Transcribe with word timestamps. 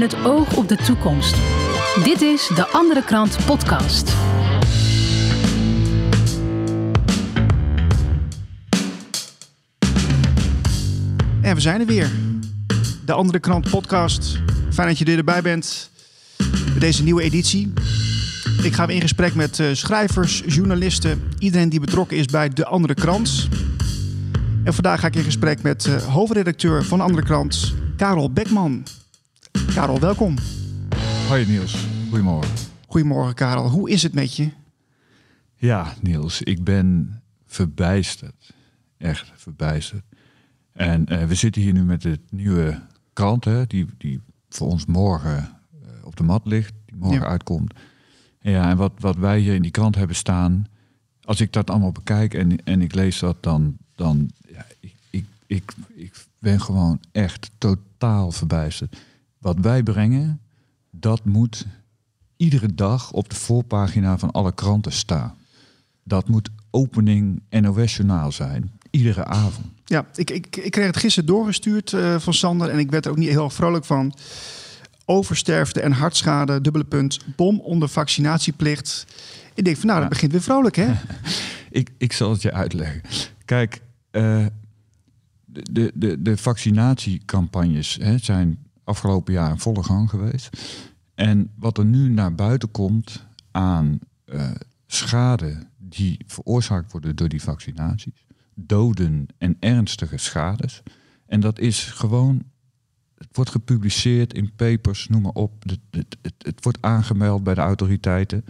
en 0.00 0.08
het 0.08 0.24
oog 0.24 0.56
op 0.56 0.68
de 0.68 0.76
toekomst. 0.76 1.36
Dit 2.04 2.22
is 2.22 2.50
de 2.54 2.66
Andere 2.66 3.04
Krant 3.04 3.38
Podcast. 3.46 4.12
En 11.42 11.54
we 11.54 11.60
zijn 11.60 11.80
er 11.80 11.86
weer. 11.86 12.10
De 13.04 13.12
Andere 13.12 13.38
Krant 13.38 13.70
Podcast. 13.70 14.38
Fijn 14.72 14.88
dat 14.88 14.98
je 14.98 15.04
er 15.04 15.16
erbij 15.16 15.42
bent 15.42 15.90
bij 16.36 16.78
deze 16.78 17.02
nieuwe 17.02 17.22
editie. 17.22 17.72
Ik 18.62 18.72
ga 18.72 18.86
weer 18.86 18.96
in 18.96 19.02
gesprek 19.02 19.34
met 19.34 19.58
uh, 19.58 19.68
schrijvers, 19.72 20.42
journalisten, 20.46 21.22
iedereen 21.38 21.68
die 21.68 21.80
betrokken 21.80 22.16
is 22.16 22.26
bij 22.26 22.48
De 22.48 22.66
Andere 22.66 22.94
Krant. 22.94 23.48
En 24.64 24.74
vandaag 24.74 25.00
ga 25.00 25.06
ik 25.06 25.16
in 25.16 25.24
gesprek 25.24 25.62
met 25.62 25.86
uh, 25.86 26.02
hoofdredacteur 26.02 26.84
van 26.84 26.98
De 26.98 27.04
Andere 27.04 27.22
Krant, 27.22 27.74
Karel 27.96 28.32
Bekman. 28.32 28.84
Karel, 29.74 30.00
welkom. 30.00 30.34
Hoi 31.28 31.46
Niels, 31.46 31.86
goedemorgen. 32.08 32.54
Goedemorgen 32.86 33.34
Karel, 33.34 33.68
hoe 33.68 33.90
is 33.90 34.02
het 34.02 34.14
met 34.14 34.36
je? 34.36 34.50
Ja 35.56 35.94
Niels, 36.00 36.42
ik 36.42 36.64
ben 36.64 37.20
verbijsterd. 37.46 38.54
Echt 38.96 39.32
verbijsterd. 39.34 40.04
En 40.72 41.12
uh, 41.12 41.24
we 41.24 41.34
zitten 41.34 41.62
hier 41.62 41.72
nu 41.72 41.84
met 41.84 42.02
de 42.02 42.18
nieuwe 42.30 42.82
krant, 43.12 43.44
hè, 43.44 43.66
die, 43.66 43.86
die 43.98 44.20
voor 44.48 44.68
ons 44.68 44.86
morgen 44.86 45.36
uh, 45.38 45.88
op 46.04 46.16
de 46.16 46.22
mat 46.22 46.46
ligt, 46.46 46.72
die 46.84 46.96
morgen 46.96 47.20
ja. 47.20 47.26
uitkomt. 47.26 47.74
Ja, 48.40 48.70
en 48.70 48.76
wat, 48.76 48.92
wat 48.98 49.16
wij 49.16 49.38
hier 49.38 49.54
in 49.54 49.62
die 49.62 49.70
krant 49.70 49.94
hebben 49.94 50.16
staan, 50.16 50.66
als 51.22 51.40
ik 51.40 51.52
dat 51.52 51.70
allemaal 51.70 51.92
bekijk 51.92 52.34
en, 52.34 52.64
en 52.64 52.80
ik 52.80 52.94
lees 52.94 53.18
dat, 53.18 53.36
dan, 53.40 53.76
dan 53.94 54.30
ja, 54.48 54.66
ik, 54.80 54.94
ik, 55.10 55.24
ik, 55.46 55.72
ik 55.94 56.14
ben 56.38 56.60
gewoon 56.60 57.00
echt 57.12 57.50
totaal 57.58 58.30
verbijsterd. 58.30 58.96
Wat 59.40 59.56
wij 59.60 59.82
brengen, 59.82 60.40
dat 60.90 61.24
moet 61.24 61.66
iedere 62.36 62.74
dag 62.74 63.12
op 63.12 63.28
de 63.28 63.36
voorpagina 63.36 64.18
van 64.18 64.30
alle 64.30 64.54
kranten 64.54 64.92
staan. 64.92 65.38
Dat 66.04 66.28
moet 66.28 66.50
opening 66.70 67.42
NOS-journaal 67.50 68.32
zijn, 68.32 68.70
iedere 68.90 69.24
avond. 69.24 69.66
Ja, 69.84 70.06
ik, 70.14 70.30
ik, 70.30 70.56
ik 70.56 70.70
kreeg 70.70 70.86
het 70.86 70.96
gisteren 70.96 71.28
doorgestuurd 71.28 71.92
uh, 71.92 72.18
van 72.18 72.34
Sander 72.34 72.68
en 72.68 72.78
ik 72.78 72.90
werd 72.90 73.04
er 73.04 73.10
ook 73.10 73.16
niet 73.16 73.28
heel 73.28 73.50
vrolijk 73.50 73.84
van. 73.84 74.14
Oversterfte 75.04 75.80
en 75.80 75.92
hartschade, 75.92 76.60
dubbele 76.60 76.84
punt, 76.84 77.18
bom 77.36 77.60
onder 77.60 77.88
vaccinatieplicht. 77.88 79.06
Ik 79.54 79.64
denk 79.64 79.76
van 79.76 79.86
nou, 79.86 80.00
dat 80.00 80.08
ja. 80.08 80.14
begint 80.14 80.32
weer 80.32 80.42
vrolijk 80.42 80.76
hè? 80.76 80.92
ik, 81.80 81.90
ik 81.98 82.12
zal 82.12 82.30
het 82.30 82.42
je 82.42 82.52
uitleggen. 82.52 83.02
Kijk, 83.44 83.82
uh, 84.12 84.46
de, 85.44 85.92
de, 85.94 86.22
de 86.22 86.36
vaccinatiecampagnes 86.36 87.98
hè, 88.00 88.18
zijn 88.18 88.58
afgelopen 88.90 89.32
jaar 89.32 89.50
in 89.50 89.58
volle 89.58 89.82
gang 89.82 90.10
geweest. 90.10 90.48
En 91.14 91.50
wat 91.56 91.78
er 91.78 91.84
nu 91.84 92.08
naar 92.08 92.34
buiten 92.34 92.70
komt 92.70 93.26
aan 93.50 93.98
uh, 94.26 94.50
schade 94.86 95.68
die 95.76 96.24
veroorzaakt 96.26 96.92
worden 96.92 97.16
door 97.16 97.28
die 97.28 97.42
vaccinaties, 97.42 98.26
doden 98.54 99.26
en 99.38 99.56
ernstige 99.60 100.16
schades. 100.16 100.82
En 101.26 101.40
dat 101.40 101.58
is 101.58 101.82
gewoon, 101.84 102.42
het 103.14 103.28
wordt 103.32 103.50
gepubliceerd 103.50 104.34
in 104.34 104.54
papers, 104.54 105.08
noem 105.08 105.22
maar 105.22 105.32
op. 105.32 105.62
Het, 105.62 105.80
het, 105.90 106.16
het, 106.22 106.34
het, 106.38 106.64
wordt 106.64 106.82
aangemeld 106.82 107.42
bij 107.42 107.54
de 107.54 107.60
autoriteiten. 107.60 108.44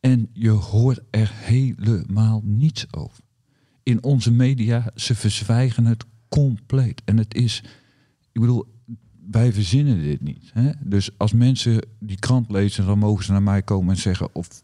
En 0.00 0.30
je 0.32 0.50
hoort 0.50 1.00
er 1.10 1.30
helemaal 1.34 2.40
niets 2.44 2.86
over. 2.92 3.24
In 3.82 4.02
onze 4.02 4.30
media, 4.30 4.90
ze 4.94 5.14
verzwijgen 5.14 5.84
het 5.84 6.04
compleet. 6.28 7.02
En 7.04 7.16
het 7.16 7.34
is, 7.34 7.62
ik 8.32 8.40
bedoel, 8.40 8.66
wij 9.30 9.52
verzinnen 9.52 10.02
dit 10.02 10.20
niet. 10.20 10.50
Hè? 10.52 10.70
Dus 10.80 11.10
als 11.16 11.32
mensen 11.32 11.86
die 11.98 12.18
krant 12.18 12.50
lezen, 12.50 12.86
dan 12.86 12.98
mogen 12.98 13.24
ze 13.24 13.32
naar 13.32 13.42
mij 13.42 13.62
komen 13.62 13.94
en 13.94 14.00
zeggen 14.00 14.34
of 14.34 14.62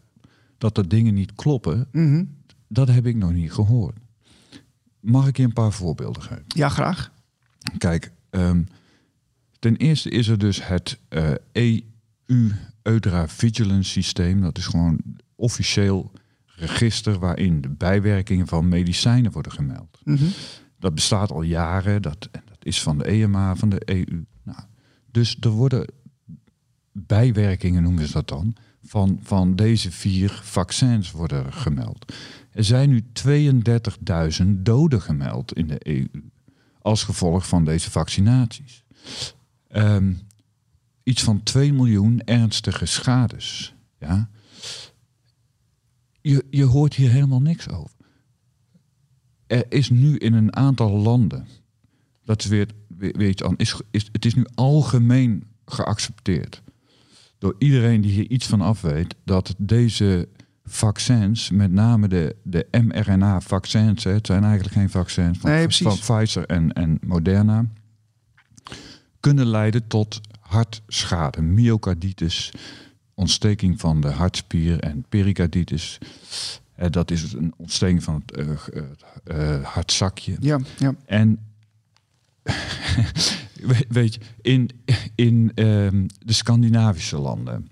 dat 0.57 0.77
er 0.77 0.87
dingen 0.87 1.13
niet 1.13 1.35
kloppen. 1.35 1.87
Mhm. 1.91 2.03
Mm 2.03 2.13
-hmm. 2.13 2.41
Dat 2.67 2.87
heb 2.87 3.05
ik 3.05 3.15
nog 3.15 3.33
niet 3.33 3.51
gehoord. 3.51 3.97
Mag 4.99 5.27
ik 5.27 5.37
je 5.37 5.43
een 5.43 5.53
paar 5.53 5.71
voorbeelden 5.71 6.21
geven? 6.21 6.43
Ja, 6.47 6.69
graag. 6.69 7.11
Kijk, 7.77 8.11
um, 8.29 8.67
ten 9.59 9.75
eerste 9.75 10.09
is 10.09 10.27
er 10.27 10.37
dus 10.37 10.67
het 10.67 10.99
uh, 11.09 11.31
EU 11.51 12.51
Eudra 12.81 13.27
Vigilance 13.27 13.89
systeem. 13.91 14.41
Dat 14.41 14.57
is 14.57 14.65
gewoon 14.65 14.99
officieel 15.35 16.11
register 16.45 17.19
waarin 17.19 17.61
de 17.61 17.69
bijwerkingen 17.69 18.47
van 18.47 18.67
medicijnen 18.67 19.31
worden 19.31 19.51
gemeld. 19.51 19.99
Mm 20.03 20.15
-hmm. 20.15 20.31
Dat 20.79 20.95
bestaat 20.95 21.31
al 21.31 21.41
jaren. 21.41 22.01
Dat, 22.01 22.29
dat 22.31 22.57
is 22.59 22.81
van 22.81 22.97
de 22.97 23.05
EMA, 23.05 23.55
van 23.55 23.69
de 23.69 23.81
EU. 23.85 24.25
Dus 25.13 25.37
er 25.39 25.49
worden 25.49 25.87
bijwerkingen, 26.91 27.83
noemen 27.83 28.07
ze 28.07 28.13
dat 28.13 28.27
dan, 28.27 28.55
van, 28.83 29.19
van 29.21 29.55
deze 29.55 29.91
vier 29.91 30.39
vaccins 30.43 31.11
worden 31.11 31.53
gemeld. 31.53 32.13
Er 32.51 32.63
zijn 32.63 32.89
nu 32.89 33.03
32.000 34.41 34.47
doden 34.47 35.01
gemeld 35.01 35.53
in 35.53 35.67
de 35.67 35.87
EU 35.87 36.07
als 36.81 37.03
gevolg 37.03 37.47
van 37.47 37.65
deze 37.65 37.91
vaccinaties. 37.91 38.83
Um, 39.71 40.19
iets 41.03 41.23
van 41.23 41.43
2 41.43 41.73
miljoen 41.73 42.19
ernstige 42.19 42.85
schades. 42.85 43.75
Ja? 43.99 44.29
Je, 46.21 46.45
je 46.49 46.63
hoort 46.63 46.93
hier 46.93 47.09
helemaal 47.09 47.41
niks 47.41 47.69
over. 47.69 47.95
Er 49.47 49.65
is 49.69 49.89
nu 49.89 50.17
in 50.17 50.33
een 50.33 50.55
aantal 50.55 50.91
landen, 50.91 51.47
dat 52.23 52.43
is 52.43 52.49
weer, 52.49 52.67
weer, 52.97 53.13
weer 53.17 53.29
iets 53.29 53.43
is, 53.57 53.81
is, 53.91 54.09
het 54.11 54.25
is 54.25 54.33
nu 54.33 54.45
algemeen 54.55 55.43
geaccepteerd 55.65 56.61
door 57.43 57.55
iedereen 57.57 58.01
die 58.01 58.11
hier 58.11 58.29
iets 58.29 58.45
van 58.45 58.61
af 58.61 58.81
weet, 58.81 59.15
dat 59.23 59.55
deze 59.57 60.27
vaccins, 60.65 61.49
met 61.49 61.71
name 61.71 62.07
de, 62.07 62.35
de 62.43 62.67
mRNA-vaccins, 62.71 64.03
het 64.03 64.27
zijn 64.27 64.43
eigenlijk 64.43 64.73
geen 64.73 64.89
vaccins 64.89 65.37
van, 65.37 65.49
nee, 65.49 65.69
van 65.69 65.97
Pfizer 65.97 66.45
en, 66.45 66.73
en 66.73 66.97
Moderna, 67.01 67.65
kunnen 69.19 69.47
leiden 69.47 69.87
tot 69.87 70.21
hartschade, 70.39 71.41
myocarditis, 71.41 72.51
ontsteking 73.13 73.79
van 73.79 74.01
de 74.01 74.09
hartspier 74.09 74.79
en 74.79 75.05
pericarditis. 75.09 75.97
Dat 76.89 77.11
is 77.11 77.33
een 77.33 77.53
ontsteking 77.57 78.03
van 78.03 78.23
het 78.25 78.37
uh, 78.37 78.49
uh, 79.25 79.63
hartzakje. 79.63 80.35
Ja, 80.39 80.59
ja. 80.77 80.95
En 81.05 81.39
weet 83.89 84.13
je, 84.13 84.19
in, 84.41 84.69
in 85.15 85.51
um, 85.55 86.07
de 86.19 86.33
Scandinavische 86.33 87.17
landen 87.17 87.67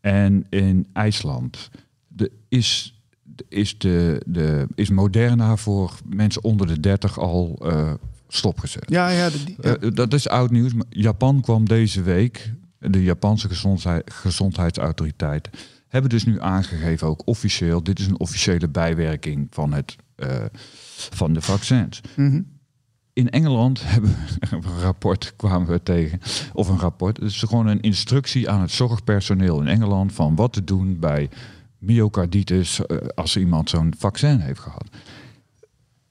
en 0.00 0.46
in 0.50 0.86
IJsland 0.92 1.70
de, 2.08 2.30
is, 2.48 3.00
is, 3.48 3.78
de, 3.78 4.22
de, 4.26 4.66
is 4.74 4.90
Moderna 4.90 5.56
voor 5.56 5.98
mensen 6.04 6.44
onder 6.44 6.66
de 6.66 6.80
30 6.80 7.18
al 7.18 7.60
uh, 7.62 7.92
stopgezet. 8.28 8.84
Ja, 8.90 9.08
ja, 9.08 9.30
ja. 9.60 9.76
Uh, 9.80 9.90
dat 9.94 10.12
is 10.12 10.28
oud 10.28 10.50
nieuws. 10.50 10.72
Japan 10.88 11.40
kwam 11.40 11.64
deze 11.64 12.02
week, 12.02 12.52
de 12.78 13.02
Japanse 13.02 13.48
gezondheid, 13.48 14.12
gezondheidsautoriteit, 14.12 15.50
hebben 15.88 16.10
dus 16.10 16.24
nu 16.24 16.40
aangegeven, 16.40 17.06
ook 17.06 17.22
officieel, 17.24 17.82
dit 17.82 17.98
is 17.98 18.06
een 18.06 18.20
officiële 18.20 18.68
bijwerking 18.68 19.46
van, 19.50 19.72
het, 19.72 19.96
uh, 20.16 20.44
van 21.10 21.32
de 21.32 21.40
vaccins. 21.40 22.00
Mm 22.16 22.30
-hmm 22.30 22.53
in 23.14 23.30
Engeland 23.30 23.82
hebben 23.90 24.10
we 24.10 24.48
een 24.50 24.80
rapport 24.80 25.32
kwamen 25.36 25.68
we 25.68 25.82
tegen, 25.82 26.20
of 26.52 26.68
een 26.68 26.78
rapport. 26.78 27.16
Het 27.16 27.26
is 27.26 27.38
gewoon 27.38 27.66
een 27.66 27.80
instructie 27.80 28.50
aan 28.50 28.60
het 28.60 28.70
zorgpersoneel 28.70 29.60
in 29.60 29.66
Engeland 29.66 30.12
van 30.12 30.34
wat 30.34 30.52
te 30.52 30.64
doen 30.64 30.98
bij 30.98 31.28
myocarditis 31.78 32.80
uh, 32.80 32.98
als 33.14 33.36
iemand 33.36 33.70
zo'n 33.70 33.94
vaccin 33.98 34.38
heeft 34.38 34.60
gehad. 34.60 34.84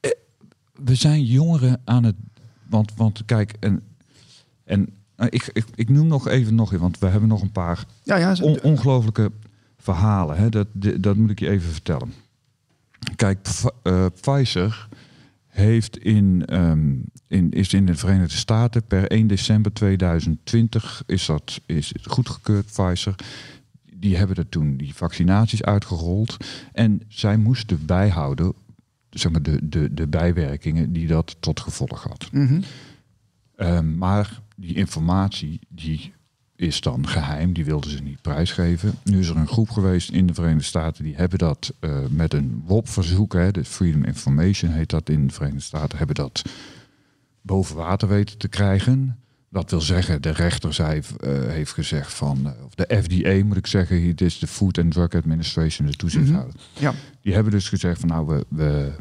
Uh, 0.01 0.11
we 0.73 0.95
zijn 0.95 1.23
jongeren 1.23 1.81
aan 1.83 2.03
het, 2.03 2.15
want, 2.69 2.91
want 2.95 3.25
kijk, 3.25 3.53
en, 3.59 3.81
en 4.63 4.89
uh, 5.17 5.27
ik, 5.29 5.49
ik, 5.53 5.65
ik 5.75 5.89
noem 5.89 6.07
nog 6.07 6.27
even 6.27 6.55
nog, 6.55 6.71
want 6.71 6.99
we 6.99 7.07
hebben 7.07 7.29
nog 7.29 7.41
een 7.41 7.51
paar 7.51 7.85
ja, 8.03 8.15
ja, 8.15 8.35
on, 8.41 8.61
ongelooflijke 8.61 9.31
verhalen. 9.77 10.37
Hè? 10.37 10.49
Dat, 10.49 10.67
dat 10.97 11.15
moet 11.15 11.29
ik 11.29 11.39
je 11.39 11.49
even 11.49 11.71
vertellen. 11.71 12.13
Kijk, 13.15 13.47
Pfizer 14.21 14.87
heeft 15.53 15.97
in, 15.97 16.43
um, 16.53 17.03
in, 17.27 17.51
is 17.51 17.73
in 17.73 17.85
de 17.85 17.95
Verenigde 17.95 18.37
Staten 18.37 18.83
per 18.83 19.07
1 19.07 19.27
december 19.27 19.73
2020 19.73 21.03
is 21.05 21.25
dat 21.25 21.61
is 21.65 21.89
het 21.93 22.07
goedgekeurd, 22.07 22.65
Pfizer. 22.65 23.15
Die 23.93 24.17
hebben 24.17 24.35
er 24.35 24.49
toen 24.49 24.77
die 24.77 24.95
vaccinaties 24.95 25.63
uitgerold. 25.63 26.37
En 26.71 27.01
zij 27.07 27.37
moesten 27.37 27.85
bijhouden 27.85 28.53
zeg 29.09 29.31
maar, 29.31 29.41
de, 29.41 29.69
de, 29.69 29.93
de 29.93 30.07
bijwerkingen 30.07 30.93
die 30.93 31.07
dat 31.07 31.35
tot 31.39 31.59
gevolg 31.59 32.03
had. 32.03 32.29
Mm 32.31 32.47
-hmm. 32.47 32.63
um, 33.55 33.97
maar 33.97 34.41
die 34.55 34.75
informatie 34.75 35.59
die 35.69 36.13
is 36.55 36.81
dan 36.81 37.07
geheim, 37.07 37.53
die 37.53 37.65
wilden 37.65 37.91
ze 37.91 38.01
niet 38.01 38.21
prijsgeven. 38.21 38.93
Nu 39.03 39.19
is 39.19 39.29
er 39.29 39.35
een 39.35 39.47
groep 39.47 39.69
geweest 39.69 40.09
in 40.09 40.27
de 40.27 40.33
Verenigde 40.33 40.63
Staten, 40.63 41.03
die 41.03 41.15
hebben 41.15 41.39
dat 41.39 41.73
uh, 41.79 41.97
met 42.09 42.33
een 42.33 42.63
WOP-verzoek, 42.65 43.33
hè, 43.33 43.51
de 43.51 43.65
Freedom 43.65 44.03
Information 44.03 44.71
heet 44.71 44.89
dat 44.89 45.09
in 45.09 45.27
de 45.27 45.33
Verenigde 45.33 45.63
Staten, 45.63 45.97
hebben 45.97 46.15
dat 46.15 46.41
boven 47.41 47.75
water 47.75 48.07
weten 48.07 48.37
te 48.37 48.47
krijgen. 48.47 49.17
Dat 49.49 49.69
wil 49.69 49.81
zeggen, 49.81 50.21
de 50.21 50.29
rechter 50.29 50.73
zei, 50.73 51.01
eh, 51.19 51.31
heeft 51.31 51.71
gezegd 51.71 52.13
van, 52.13 52.45
eh, 52.45 52.65
of 52.65 52.75
de 52.75 53.01
FDA 53.03 53.45
moet 53.45 53.57
ik 53.57 53.67
zeggen, 53.67 54.01
dit 54.01 54.21
is 54.21 54.39
de 54.39 54.47
Food 54.47 54.77
and 54.77 54.91
Drug 54.91 55.13
Administration, 55.13 55.87
de 55.87 55.95
toezichthouder. 55.95 56.53
Ja. 56.79 56.93
Die 57.21 57.33
hebben 57.33 57.51
dus 57.51 57.69
gezegd 57.69 57.99
van 57.99 58.09
nou, 58.09 58.27
we, 58.27 58.45
we, 58.49 58.91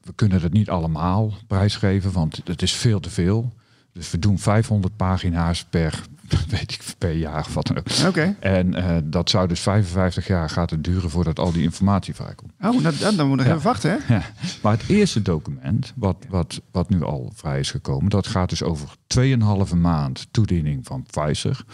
we 0.00 0.12
kunnen 0.14 0.42
het 0.42 0.52
niet 0.52 0.68
allemaal 0.68 1.34
prijsgeven, 1.46 2.12
want 2.12 2.40
het 2.44 2.62
is 2.62 2.72
veel 2.72 3.00
te 3.00 3.10
veel. 3.10 3.52
Dus 3.92 4.10
we 4.10 4.18
doen 4.18 4.38
500 4.38 4.96
pagina's 4.96 5.64
per, 5.64 6.00
weet 6.48 6.72
ik, 6.72 6.82
per 6.98 7.12
jaar 7.12 7.40
of 7.46 7.54
wat 7.54 7.66
dan 7.66 7.78
ook. 7.78 7.86
Oké. 8.06 8.36
En 8.40 8.74
eh, 8.74 8.96
dat 9.04 9.30
zou 9.30 9.48
dus 9.48 9.60
55 9.60 10.26
jaar 10.26 10.50
gaat 10.50 10.70
het 10.70 10.84
duren 10.84 11.10
voordat 11.10 11.38
al 11.38 11.52
die 11.52 11.62
informatie 11.62 12.14
vrijkomt. 12.14 12.52
Oh, 12.60 12.80
nou, 12.82 12.96
dan, 12.98 13.16
dan 13.16 13.28
moet 13.28 13.40
ik 13.40 13.46
Ja. 13.46 13.50
even 13.52 13.64
wachten, 13.64 13.90
hè? 13.90 13.96
Ja. 14.14 14.22
Maar 14.62 14.72
het 14.72 14.88
eerste 14.88 15.22
document, 15.22 15.92
wat, 15.96 16.16
wat, 16.28 16.60
wat 16.70 16.88
nu 16.88 17.02
al 17.02 17.32
vrij 17.34 17.58
is 17.60 17.70
gekomen, 17.70 18.10
dat 18.10 18.26
gaat 18.26 18.48
dus 18.48 18.62
over 18.62 18.88
2,5 19.18 19.76
maand 19.76 20.26
toediening 20.30 20.86
van 20.86 21.02
Pfizer. 21.10 21.64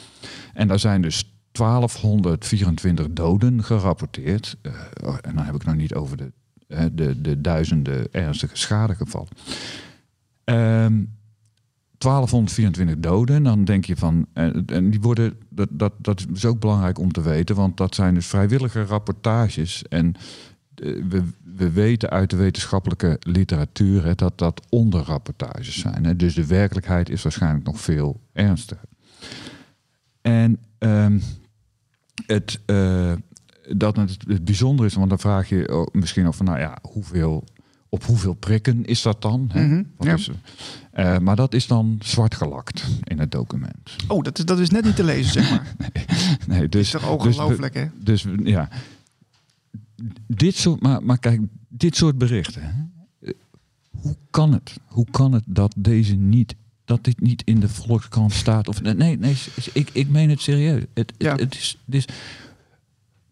En 0.55 0.69
daar 0.69 0.79
zijn 0.79 1.03
dus 1.03 1.35
1224 1.53 3.07
doden 3.11 3.65
gerapporteerd. 3.65 4.57
Eh, 4.63 4.73
en 5.21 5.35
dan 5.35 5.45
heb 5.45 5.55
ik 5.55 5.65
nog 5.65 5.75
niet 5.75 5.95
over 5.95 6.17
de, 6.17 6.33
eh, 6.69 6.85
de, 6.93 7.21
de 7.21 7.41
duizenden 7.41 8.13
ernstige 8.13 8.57
schadegevallen. 8.57 9.29
Ehm 10.45 11.03
1224 11.99 12.99
doden. 12.99 13.43
Dan 13.43 13.65
denk 13.65 13.85
je 13.85 13.97
van. 13.97 14.27
eh, 14.33 14.45
En 14.67 14.91
die 14.91 15.01
worden. 15.01 15.35
Dat, 15.49 15.69
dat, 15.73 15.93
dat 15.99 16.27
is 16.35 16.45
ook 16.45 16.61
belangrijk 16.61 16.99
om 16.99 17.13
te 17.13 17.21
weten. 17.23 17.57
Want 17.57 17.77
dat 17.77 17.95
zijn 17.95 18.15
dus 18.15 18.27
vrijwillige 18.27 18.85
rapportages. 18.85 19.83
En 19.89 20.15
eh, 20.75 21.03
we, 21.09 21.23
we 21.57 21.71
weten 21.71 22.11
uit 22.11 22.31
de 22.31 22.37
wetenschappelijke 22.37 23.17
literatuur 23.21 24.05
hè, 24.05 24.15
dat 24.15 24.39
dat 24.39 24.63
onderrapportages 24.69 25.79
zijn. 25.79 26.05
Hè. 26.05 26.17
Dus 26.17 26.35
de 26.35 26.47
werkelijkheid 26.47 27.09
is 27.11 27.23
waarschijnlijk 27.23 27.65
nog 27.67 27.81
veel 27.81 28.21
ernstiger. 28.33 28.89
En 30.23 30.59
ehm, 30.79 31.19
het, 32.27 32.61
eh, 32.67 33.13
dat 33.77 33.97
het, 33.97 34.17
het 34.29 34.45
bijzonder 34.45 34.87
is, 34.87 34.95
want 34.95 35.09
dan 35.09 35.19
vraag 35.19 35.49
je 35.49 35.69
ook 35.69 35.95
misschien 35.95 36.27
ook 36.27 36.35
van, 36.35 36.47
nou 36.47 36.59
ja, 36.59 36.79
hoeveel, 36.83 37.45
op 37.89 38.05
hoeveel 38.05 38.35
prikken 38.35 38.85
is 38.85 39.03
dat 39.03 39.23
dan? 39.23 39.49
Hè? 39.53 39.67
Mhm, 39.67 39.83
ja. 40.01 40.15
is? 40.15 40.31
Eh, 40.93 41.19
maar 41.19 41.37
dat 41.37 41.55
is 41.55 41.67
dan 41.67 41.99
zwart 42.03 42.35
gelakt 42.35 42.85
in 43.05 43.19
het 43.19 43.31
document. 43.31 43.97
Oh, 44.09 44.23
dat 44.23 44.39
is, 44.39 44.45
dat 44.45 44.59
is 44.59 44.71
net 44.71 44.85
niet 44.85 44.97
te 44.97 45.05
lezen, 45.05 45.33
zeg 45.33 45.51
maar. 45.51 45.75
Nee, 46.47 46.69
dus, 46.69 46.81
is 46.95 47.01
toch 47.01 47.23
dus 47.23 47.37
ongelooflijk, 47.37 47.75
hè? 47.75 47.87
dus 48.01 48.27
ja, 48.45 48.69
dit 50.27 50.55
soort, 50.57 50.81
maar, 50.83 51.03
maar 51.03 51.19
kijk, 51.19 51.41
dit 51.69 51.97
soort 51.97 52.19
berichten. 52.19 52.63
hè, 52.63 52.71
eh, 53.29 53.33
Hoe 53.91 54.17
kan 54.31 54.53
het? 54.53 54.77
Hoe 54.87 55.07
kan 55.11 55.33
het 55.33 55.45
dat 55.47 55.75
deze 55.79 56.15
niet, 56.15 56.55
dat 56.85 57.05
dit 57.05 57.21
niet 57.21 57.43
in 57.45 57.61
de 57.61 57.69
Volkskrant 57.69 58.33
staat? 58.33 58.69
Of 58.69 58.83
nee, 58.83 59.19
nee, 59.19 59.37
ik, 59.73 59.91
ik 59.93 60.09
meen 60.09 60.31
het 60.31 60.41
serieus. 60.41 60.83
Het, 60.95 61.13
Ja. 61.19 61.31
het, 61.33 61.41
het 61.41 61.55
is, 61.55 61.79
het 61.87 61.95
is, 61.95 62.05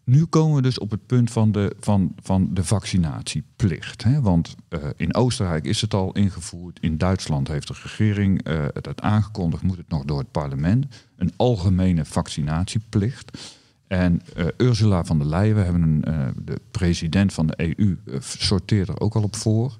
nu 0.05 0.25
komen 0.25 0.55
we 0.55 0.61
dus 0.61 0.79
op 0.79 0.91
het 0.91 1.05
punt 1.05 1.31
van 1.31 1.51
de, 1.51 1.75
van, 1.79 2.15
van 2.21 2.49
de 2.53 2.63
vaccinatieplicht. 2.63 4.03
Hè? 4.03 4.21
Want 4.21 4.55
eh, 4.69 4.79
in 4.95 5.15
Oostenrijk 5.15 5.65
is 5.65 5.81
het 5.81 5.93
al 5.93 6.11
ingevoerd. 6.11 6.79
In 6.81 6.97
Duitsland 6.97 7.47
heeft 7.47 7.67
de 7.67 7.73
regering 7.83 8.43
eh, 8.43 8.65
het, 8.73 9.01
aangekondigd, 9.01 9.63
moet 9.63 9.77
het 9.77 9.89
nog 9.89 10.05
door 10.05 10.17
het 10.17 10.31
parlement. 10.31 10.85
Een 11.15 11.33
algemene 11.35 12.05
vaccinatieplicht. 12.05 13.55
En 13.87 14.21
eh, 14.35 14.45
Ursula 14.57 15.03
van 15.03 15.17
der 15.17 15.27
Leyen, 15.27 15.63
hebben 15.63 15.81
een, 15.81 16.33
de 16.45 16.61
president 16.71 17.33
van 17.33 17.47
de 17.47 17.77
EU, 17.77 17.97
sorteert 18.19 18.87
er 18.87 18.99
ook 18.99 19.15
al 19.15 19.23
op 19.23 19.35
voor. 19.35 19.77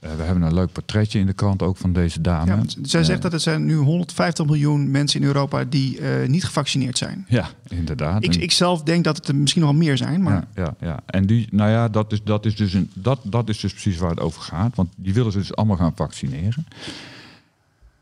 Eh, 0.00 0.16
we 0.16 0.22
hebben 0.22 0.42
een 0.42 0.54
leuk 0.54 0.72
portretje 0.72 1.18
in 1.18 1.26
de 1.26 1.32
krant 1.32 1.62
ook 1.62 1.76
van 1.76 1.92
deze 1.92 2.20
dame. 2.20 2.56
Ja, 2.56 2.62
zij 2.82 3.04
zegt 3.04 3.18
Eh, 3.18 3.22
dat 3.22 3.32
er 3.32 3.40
zijn 3.40 3.64
nu 3.64 3.76
150 3.76 4.46
miljoen 4.46 4.90
mensen 4.90 5.20
in 5.20 5.26
Europa 5.26 5.64
die 5.64 5.98
eh, 6.00 6.28
niet 6.28 6.44
gevaccineerd 6.44 6.98
zijn. 6.98 7.24
Ja, 7.28 7.48
inderdaad. 7.68 8.24
Ik, 8.24 8.34
ik 8.34 8.52
zelf 8.52 8.82
denk 8.82 9.04
dat 9.04 9.16
het 9.16 9.28
er 9.28 9.34
misschien 9.34 9.62
nog 9.62 9.70
wel 9.70 9.80
meer 9.80 9.96
zijn, 9.96 10.22
maar 10.22 10.48
Ja, 10.54 10.62
ja, 10.62 10.74
ja. 10.80 11.02
En 11.06 11.26
die, 11.26 11.48
nou 11.50 11.70
ja, 11.70 11.88
dat 11.88 12.12
is, 12.12 12.22
dat, 12.24 12.46
is 12.46 12.56
dus 12.56 12.72
een, 12.72 12.90
dat, 12.94 13.20
dat 13.22 13.48
is 13.48 13.60
dus 13.60 13.72
precies 13.72 13.98
waar 13.98 14.10
het 14.10 14.20
over 14.20 14.42
gaat. 14.42 14.76
Want 14.76 14.92
die 14.96 15.14
willen 15.14 15.32
ze 15.32 15.38
dus 15.38 15.54
allemaal 15.56 15.76
gaan 15.76 15.96
vaccineren. 15.96 16.66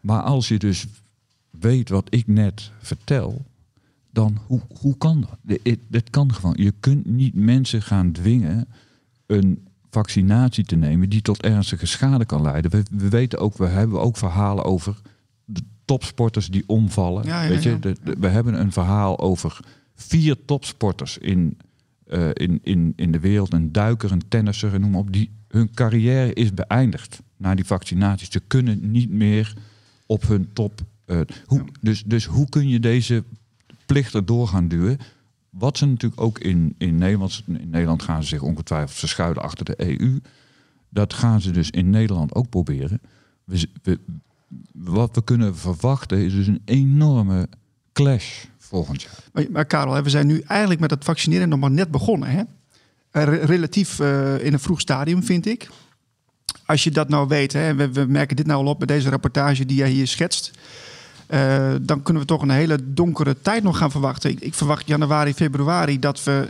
Maar 0.01 0.23
als 0.23 0.49
je 0.49 0.59
dus 0.59 0.87
weet 1.51 1.89
wat 1.89 2.07
ik 2.11 2.27
net 2.27 2.71
vertel, 2.79 3.45
dan 4.11 4.39
hoe, 4.47 4.61
hoe 4.81 4.97
kan 4.99 5.27
dat? 5.29 5.59
Dat 5.89 6.11
kan 6.11 6.35
gewoon. 6.35 6.55
Je 6.59 6.75
kunt 6.81 7.07
niet 7.07 7.35
mensen 7.35 7.83
gaan 7.83 8.13
dwingen 8.13 8.69
een 9.27 9.67
vaccinatie 9.95 10.65
te 10.65 10.77
nemen 10.77 11.09
die 11.09 11.23
tot 11.23 11.43
ernstige 11.43 11.87
schade 11.87 12.25
kan 12.25 12.43
leiden. 12.43 12.71
We, 12.71 12.83
we 12.91 13.09
weten 13.09 13.39
ook, 13.39 13.57
we 13.57 13.67
hebben 13.67 14.01
ook 14.01 14.17
verhalen 14.17 14.65
over 14.65 15.01
de 15.45 15.61
topsporters 15.85 16.49
die 16.49 16.65
omvallen. 16.67 17.25
Ja, 17.27 17.43
ja, 17.43 17.49
Weet 17.49 17.63
je, 17.63 17.71
ja. 17.71 17.77
de- 17.77 17.97
de- 18.05 18.17
we 18.19 18.29
hebben 18.29 18.61
een 18.61 18.73
verhaal 18.73 19.19
over 19.19 19.59
vier 19.95 20.37
topsporters 20.45 21.19
in, 21.19 21.59
eh, 22.07 22.29
in, 22.33 22.59
in, 22.63 22.93
in 22.97 23.13
de 23.13 23.21
wereld, 23.21 23.53
een 23.53 23.73
duiker, 23.73 24.13
een 24.13 24.29
tennisser, 24.29 24.75
en 24.75 24.81
noem 24.81 24.91
maar 24.91 25.01
op, 25.01 25.13
die 25.13 25.31
hun 25.49 25.71
carrière 25.75 26.33
is 26.33 26.55
beëindigd 26.55 27.23
na 27.37 27.55
die 27.55 27.65
vaccinaties. 27.65 28.31
Ze 28.31 28.41
kunnen 28.47 28.91
niet 28.91 29.11
meer 29.11 29.55
op 30.07 30.23
hun 30.29 30.49
top. 30.53 30.81
eh, 31.05 31.21
hoe, 31.47 31.65
dus, 31.81 32.03
dus 32.07 32.25
hoe 32.25 32.49
kun 32.49 32.69
je 32.69 32.81
deze 32.81 33.25
plichten 33.87 34.27
door 34.27 34.49
gaan 34.49 34.69
duwen? 34.69 34.99
Wat 35.59 35.79
ze 35.79 35.87
natuurlijk 35.87 36.21
ook 36.21 36.39
in, 36.39 36.75
in 36.79 36.99
Nederland, 36.99 37.43
in 37.47 37.71
Nederland 37.71 38.03
gaan 38.03 38.23
ze 38.23 38.29
zich 38.29 38.43
ongetwijfeld 38.43 38.99
verschuilen 38.99 39.43
achter 39.43 39.65
de 39.65 40.01
EU. 40.01 40.21
Dat 40.89 41.13
gaan 41.13 41.41
ze 41.41 41.51
dus 41.51 41.71
in 41.71 41.91
Nederland 41.91 42.35
ook 42.35 42.49
proberen. 42.49 43.01
We, 43.45 43.99
wat 44.73 45.15
we 45.15 45.25
kunnen 45.25 45.57
verwachten 45.57 46.25
is 46.25 46.33
dus 46.33 46.47
een 46.47 46.63
enorme 46.65 47.49
clash 47.93 48.45
volgend 48.59 49.03
jaar. 49.03 49.25
Maar, 49.33 49.45
maar 49.51 49.65
Karel, 49.65 50.03
we 50.03 50.11
zijn 50.11 50.27
nu 50.27 50.41
eigenlijk 50.41 50.81
met 50.81 50.91
het 50.91 51.05
vaccineren 51.05 51.49
nog 51.49 51.59
maar 51.59 51.71
net 51.71 51.91
begonnen. 51.91 52.29
Hè? 52.29 52.43
Eh, 53.11 53.25
re- 53.25 53.45
relatief 53.45 54.01
eh, 54.01 54.45
in 54.45 54.53
een 54.53 54.61
vroeg 54.61 54.81
stadium, 54.81 55.23
vind 55.23 55.47
ik. 55.47 55.69
Als 56.67 56.85
je 56.85 56.91
dat 56.91 57.09
nou 57.09 57.29
weet, 57.29 57.53
hè, 57.53 57.75
we, 57.75 57.93
we 57.93 58.05
merken 58.09 58.37
dit 58.37 58.47
nou 58.47 58.65
al 58.65 58.71
op 58.71 58.79
bij 58.79 58.87
deze 58.87 59.09
rapportage 59.11 59.67
die 59.67 59.77
jij 59.77 59.91
hier 59.91 60.07
schetst. 60.07 60.51
Eh, 61.27 61.75
dan 61.83 62.03
kunnen 62.03 62.23
we 62.23 62.29
toch 62.29 62.43
een 62.43 62.51
hele 62.51 62.93
donkere 62.95 63.37
tijd 63.43 63.63
nog 63.63 63.79
gaan 63.79 63.91
verwachten. 63.91 64.31
Ik, 64.31 64.41
ik 64.41 64.55
verwacht 64.55 64.87
januari, 64.87 65.35
februari 65.35 65.99
dat 65.99 66.25
we. 66.25 66.49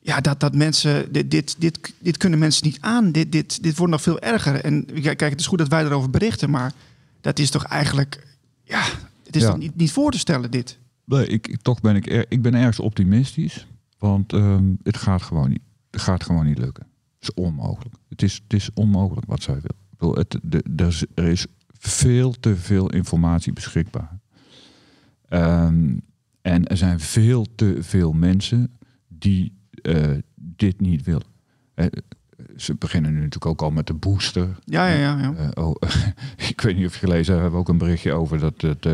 Ja, 0.00 0.20
dat, 0.20 0.40
dat 0.40 0.54
mensen. 0.54 1.12
Dit, 1.12 1.30
dit, 1.30 1.56
dit, 1.58 1.94
dit 1.98 2.16
kunnen 2.16 2.38
mensen 2.38 2.66
niet 2.66 2.78
aan. 2.80 3.12
Dit, 3.12 3.32
dit, 3.32 3.62
dit 3.62 3.76
wordt 3.76 3.92
nog 3.92 4.02
veel 4.02 4.20
erger. 4.20 4.54
En 4.54 4.86
kijk, 5.02 5.20
het 5.20 5.40
is 5.40 5.46
goed 5.46 5.58
dat 5.58 5.68
wij 5.68 5.84
erover 5.84 6.10
berichten, 6.10 6.50
maar 6.50 6.72
dat 7.20 7.38
is 7.38 7.50
toch 7.50 7.64
eigenlijk. 7.64 8.26
Ja, 8.64 8.82
het 9.24 9.36
is 9.36 9.42
Ja. 9.42 9.48
toch 9.48 9.58
niet, 9.58 9.76
niet 9.76 9.92
voor 9.92 10.10
te 10.10 10.18
stellen, 10.18 10.50
dit. 10.50 10.78
Nee, 11.04 11.26
ik, 11.26 11.56
toch 11.62 11.80
ben 11.80 11.96
ik, 11.96 12.10
er, 12.10 12.26
ik 12.28 12.42
ben 12.42 12.54
ergens 12.54 12.80
optimistisch. 12.80 13.66
Want 13.98 14.32
ehm, 14.32 14.64
het, 14.82 14.96
gaat 14.96 15.22
gewoon 15.22 15.48
niet, 15.48 15.62
het 15.90 16.00
gaat 16.00 16.24
gewoon 16.24 16.46
niet 16.46 16.58
lukken. 16.58 16.86
Het 17.18 17.22
is 17.28 17.44
onmogelijk. 17.44 17.94
Het 18.08 18.22
is, 18.22 18.40
het 18.42 18.52
is 18.52 18.68
onmogelijk 18.74 19.26
wat 19.26 19.42
zij 19.42 19.54
wil. 19.54 19.76
Ik 19.90 19.98
bedoel, 19.98 20.14
het, 20.14 20.38
de, 20.42 21.06
er 21.14 21.24
is 21.28 21.46
veel 21.88 22.32
te 22.40 22.56
veel 22.56 22.90
informatie 22.90 23.52
beschikbaar. 23.52 24.18
Ehm, 25.28 25.96
en 26.42 26.66
er 26.66 26.76
zijn 26.76 27.00
veel 27.00 27.46
te 27.54 27.76
veel 27.80 28.12
mensen 28.12 28.76
die 29.08 29.52
eh, 29.82 30.10
dit 30.34 30.80
niet 30.80 31.02
willen. 31.04 31.26
Eh, 31.74 31.86
ze 32.56 32.74
beginnen 32.74 33.10
nu 33.12 33.16
natuurlijk 33.16 33.46
ook 33.46 33.62
al 33.62 33.70
met 33.70 33.86
de 33.86 33.94
booster. 33.94 34.58
Ja, 34.64 34.86
ja, 34.86 34.98
ja. 34.98 35.18
ja. 35.18 35.34
Eh, 35.34 35.64
oh, 35.64 35.74
ik 36.50 36.60
weet 36.60 36.76
niet 36.76 36.86
of 36.86 36.92
je 36.92 36.98
gelezen 36.98 37.24
hebt, 37.24 37.36
we 37.36 37.42
hebben 37.42 37.60
ook 37.60 37.68
een 37.68 37.78
berichtje 37.78 38.12
over 38.12 38.38
dat 38.38 38.60
het, 38.60 38.86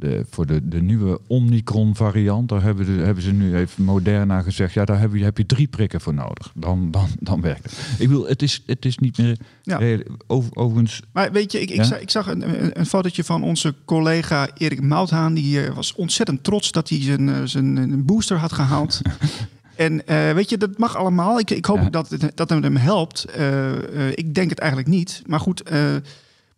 de, 0.00 0.26
voor 0.30 0.46
de, 0.46 0.68
de 0.68 0.82
nieuwe 0.82 1.20
Omicron 1.26 1.96
variant, 1.96 2.48
daar 2.48 2.62
hebben, 2.62 2.86
de, 2.86 2.92
hebben 3.02 3.22
ze 3.22 3.32
nu, 3.32 3.54
heeft 3.54 3.78
Moderna 3.78 4.42
gezegd, 4.42 4.72
ja, 4.74 4.84
daar 4.84 5.00
heb 5.00 5.14
je, 5.14 5.24
heb 5.24 5.38
je 5.38 5.46
drie 5.46 5.68
prikken 5.68 6.00
voor 6.00 6.14
nodig. 6.14 6.52
Dan, 6.54 6.90
dan, 6.90 7.08
dan 7.18 7.40
werkt 7.40 7.62
het. 7.62 7.72
Ik 7.98 8.08
bedoel, 8.08 8.26
het 8.26 8.42
is, 8.42 8.62
het 8.66 8.84
is 8.84 8.98
niet 8.98 9.18
meer. 9.18 9.38
Ja. 9.62 9.98
Over, 10.26 10.56
overigens, 10.56 11.02
Maar 11.12 11.32
weet 11.32 11.52
je, 11.52 11.60
ik, 11.60 11.70
ik, 11.70 11.84
zag, 11.84 12.00
ik 12.00 12.10
zag 12.10 12.26
een, 12.26 12.62
een, 12.64 12.78
een 12.78 12.86
fotootje 12.86 13.24
van 13.24 13.42
onze 13.42 13.74
collega 13.84 14.48
Erik 14.56 14.82
Mouthaan. 14.82 15.34
Die 15.34 15.70
was 15.70 15.94
ontzettend 15.94 16.44
trots 16.44 16.72
dat 16.72 16.88
hij 16.88 17.02
zijn, 17.02 17.28
eh, 17.28 17.40
zijn 17.44 17.76
een 17.76 18.04
booster 18.04 18.36
had 18.36 18.52
gehaald. 18.52 19.00
en 19.76 20.06
eh, 20.06 20.32
weet 20.32 20.50
je, 20.50 20.56
dat 20.56 20.78
mag 20.78 20.96
allemaal. 20.96 21.38
Ik, 21.38 21.50
ik 21.50 21.64
hoop 21.64 21.78
Ja. 21.78 21.90
dat 21.90 22.08
het, 22.08 22.20
dat 22.34 22.50
het 22.50 22.62
hem 22.62 22.76
helpt. 22.76 23.24
Eh, 23.24 24.08
ik 24.14 24.34
denk 24.34 24.50
het 24.50 24.58
eigenlijk 24.58 24.90
niet. 24.90 25.22
Maar 25.26 25.40
goed, 25.40 25.62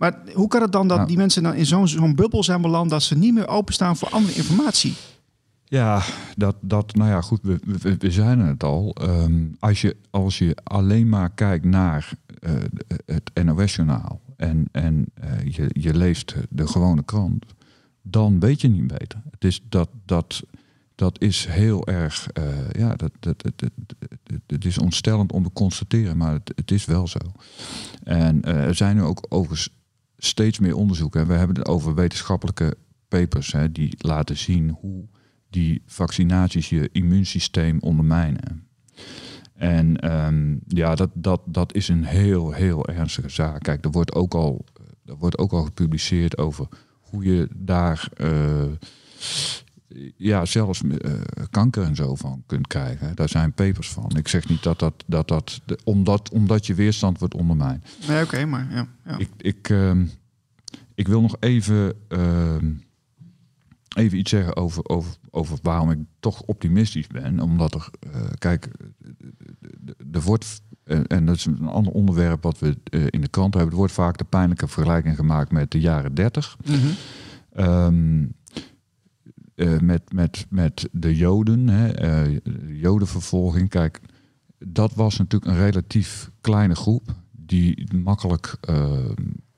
maar 0.02 0.18
hoe 0.34 0.48
kan 0.48 0.62
het 0.62 0.72
dan 0.72 0.88
dat 0.88 1.08
die 1.08 1.16
mensen 1.16 1.42
dan 1.42 1.54
in 1.54 1.66
zo'n 1.66 1.88
zo'n 1.88 2.14
bubbel 2.14 2.42
zijn 2.42 2.62
beland... 2.62 2.90
dat 2.90 3.02
ze 3.02 3.18
niet 3.18 3.34
meer 3.34 3.48
openstaan 3.48 3.96
voor 3.96 4.08
andere 4.08 4.34
informatie? 4.34 4.94
Ja, 5.64 6.02
dat, 6.36 6.56
dat, 6.60 6.94
nou 6.94 7.10
ja, 7.10 7.20
goed, 7.20 7.40
we, 7.42 7.58
we, 7.80 7.96
we 7.98 8.10
zijn 8.10 8.38
het 8.38 8.62
al. 8.62 8.94
Ehm, 9.00 9.44
als, 9.58 9.80
je, 9.80 9.96
als 10.10 10.38
je 10.38 10.56
alleen 10.62 11.08
maar 11.08 11.30
kijkt 11.30 11.64
naar 11.64 12.12
eh, 12.38 12.52
het 13.06 13.44
NOS-journaal 13.44 14.20
en, 14.36 14.68
en 14.72 15.04
eh, 15.14 15.44
je, 15.44 15.66
je 15.68 15.94
leest 15.94 16.34
de 16.48 16.66
gewone 16.66 17.04
krant, 17.04 17.44
dan 18.02 18.40
weet 18.40 18.60
je 18.60 18.68
niet 18.68 18.86
beter. 18.86 19.22
Het 19.30 19.44
is 19.44 19.62
dat, 19.68 19.88
dat, 20.04 20.42
dat 20.94 21.20
is 21.20 21.46
heel 21.46 21.86
erg, 21.86 22.28
eh, 22.32 22.44
ja, 22.70 22.94
dat, 22.94 23.12
dat, 23.20 23.42
dat, 23.42 23.70
het 24.46 24.64
is 24.64 24.78
ontstellend 24.78 25.32
om 25.32 25.42
te 25.42 25.52
constateren, 25.52 26.16
maar 26.16 26.32
het, 26.32 26.52
het 26.54 26.70
is 26.70 26.84
wel 26.84 27.08
zo. 27.08 27.20
En 28.04 28.42
er 28.44 28.74
zijn 28.74 28.96
nu 28.96 29.02
ook 29.02 29.26
overigens 29.28 29.68
steeds 30.24 30.58
meer 30.58 30.76
onderzoek. 30.76 31.14
Hè. 31.14 31.26
We 31.26 31.32
hebben 31.32 31.56
het 31.56 31.68
over 31.68 31.94
wetenschappelijke 31.94 32.76
papers 33.08 33.52
hè, 33.52 33.72
die 33.72 33.94
laten 33.98 34.36
zien 34.36 34.70
hoe 34.80 35.04
die 35.50 35.82
vaccinaties 35.86 36.68
je 36.68 36.88
immuunsysteem 36.92 37.78
ondermijnen. 37.80 38.66
En 39.54 40.00
ehm, 40.00 40.56
ja, 40.66 40.94
dat, 40.94 41.10
dat, 41.14 41.40
dat 41.46 41.74
is 41.74 41.88
een 41.88 42.04
heel, 42.04 42.52
heel 42.52 42.86
ernstige 42.86 43.28
zaak. 43.28 43.62
Kijk, 43.62 43.84
er 43.84 43.90
wordt 43.90 44.14
ook 44.14 44.34
al, 44.34 44.64
er 45.04 45.16
wordt 45.16 45.38
ook 45.38 45.52
al 45.52 45.62
gepubliceerd 45.62 46.38
over 46.38 46.68
hoe 47.00 47.24
je 47.24 47.48
daar 47.56 48.08
uh, 48.16 48.62
ja, 50.16 50.44
zelfs 50.44 50.82
uh, 50.82 51.12
kanker 51.50 51.82
en 51.82 51.96
zo 51.96 52.14
van 52.14 52.42
kunt 52.46 52.66
krijgen. 52.66 53.14
Daar 53.14 53.28
zijn 53.28 53.52
papers 53.52 53.90
van. 53.90 54.10
Ik 54.16 54.28
zeg 54.28 54.48
niet 54.48 54.62
dat 54.62 54.78
dat, 54.78 55.04
dat, 55.06 55.28
dat 55.28 55.60
omdat, 55.84 56.30
omdat 56.30 56.66
je 56.66 56.74
weerstand 56.74 57.18
wordt 57.18 57.34
ondermijnd. 57.34 57.84
Nee, 58.08 58.22
oké, 58.22 58.44
maar 58.44 58.66
ja. 58.70 58.86
ja. 59.04 59.18
Ik, 59.18 59.28
ik, 59.36 59.68
uh, 59.68 60.00
ik 60.94 61.08
wil 61.08 61.20
nog 61.20 61.36
even, 61.40 61.94
ehm, 62.08 62.72
even 63.96 64.18
iets 64.18 64.30
zeggen 64.30 64.56
over, 64.56 64.88
over, 64.88 65.14
over 65.30 65.58
waarom 65.62 65.90
ik 65.90 65.98
toch 66.20 66.42
optimistisch 66.42 67.06
ben. 67.06 67.40
Omdat 67.40 67.74
er, 67.74 67.88
uh, 68.06 68.20
kijk, 68.38 68.68
er 70.12 70.20
wordt, 70.20 70.62
en 70.84 71.26
dat 71.26 71.36
is 71.36 71.44
een 71.44 71.66
ander 71.66 71.92
onderwerp 71.92 72.42
wat 72.42 72.58
we 72.58 72.76
in 73.10 73.20
de 73.20 73.28
krant 73.28 73.54
hebben, 73.54 73.72
er 73.72 73.78
wordt 73.78 73.92
vaak 73.92 74.18
de 74.18 74.24
pijnlijke 74.24 74.68
vergelijking 74.68 75.16
gemaakt 75.16 75.52
met 75.52 75.70
de 75.70 75.80
jaren 75.80 76.14
30. 76.14 76.56
Mm 76.64 76.74
-hmm. 76.74 77.64
um, 77.64 78.34
uh, 79.54 79.78
met, 79.78 80.12
met, 80.12 80.46
met 80.50 80.88
de 80.92 81.16
Joden, 81.16 81.68
hè, 81.68 82.26
uh, 82.28 82.38
Jodenvervolging. 82.80 83.68
Kijk, 83.68 84.00
dat 84.58 84.94
was 84.94 85.18
natuurlijk 85.18 85.52
een 85.52 85.64
relatief 85.64 86.30
kleine 86.40 86.74
groep 86.74 87.14
die 87.30 87.94
makkelijk 87.94 88.56
uh, 88.70 89.10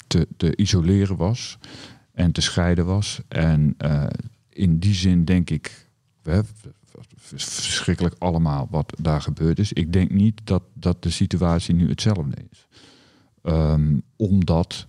te, 0.07 0.29
te 0.37 0.57
isoleren 0.57 1.17
was 1.17 1.59
en 2.13 2.33
te 2.33 2.41
scheiden 2.41 2.87
was. 2.87 3.21
En 3.29 3.77
in 4.49 4.79
die 4.79 4.95
zin 4.95 5.25
denk 5.25 5.51
ik, 5.51 5.89
hè, 6.23 6.41
verschrikkelijk 7.17 8.15
allemaal 8.19 8.69
wat 8.71 8.97
daar 9.01 9.23
gebeurd 9.23 9.59
is. 9.59 9.73
Ik 9.73 9.93
denk 9.93 10.11
niet 10.11 10.41
dat, 10.45 10.63
dat 10.75 11.03
de 11.03 11.11
situatie 11.11 11.75
nu 11.75 11.89
hetzelfde 11.89 12.37
is. 12.51 12.67
Um, 13.43 14.03
omdat 14.17 14.87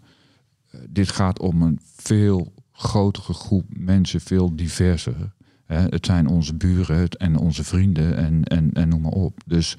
dit 0.89 1.11
gaat 1.11 1.39
om 1.39 1.61
een 1.61 1.79
veel 1.95 2.53
grotere 2.75 3.33
groep 3.33 3.65
mensen, 3.77 4.21
veel 4.21 4.55
diverser. 4.55 5.33
Het 5.65 6.05
zijn 6.05 6.27
onze 6.27 6.55
buren 6.55 7.09
en 7.09 7.37
onze 7.37 7.63
vrienden 7.63 8.15
en, 8.17 8.43
en, 8.43 8.73
en 8.73 8.89
noem 8.89 9.01
maar 9.01 9.11
op. 9.11 9.41
Dus 9.45 9.77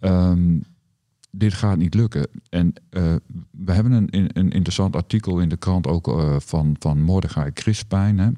um, 0.00 0.64
dit 1.30 1.54
gaat 1.54 1.76
niet 1.76 1.94
lukken. 1.94 2.26
En 2.48 2.72
uh, 2.90 3.14
we 3.50 3.72
hebben 3.72 3.92
een, 3.92 4.30
een 4.32 4.50
interessant 4.50 4.96
artikel 4.96 5.40
in 5.40 5.48
de 5.48 5.56
krant 5.56 5.86
ook 5.86 6.08
uh, 6.08 6.36
van, 6.38 6.76
van 6.78 7.02
Mordechai 7.02 7.52
Crispijn. 7.52 8.18
Hè? 8.18 8.30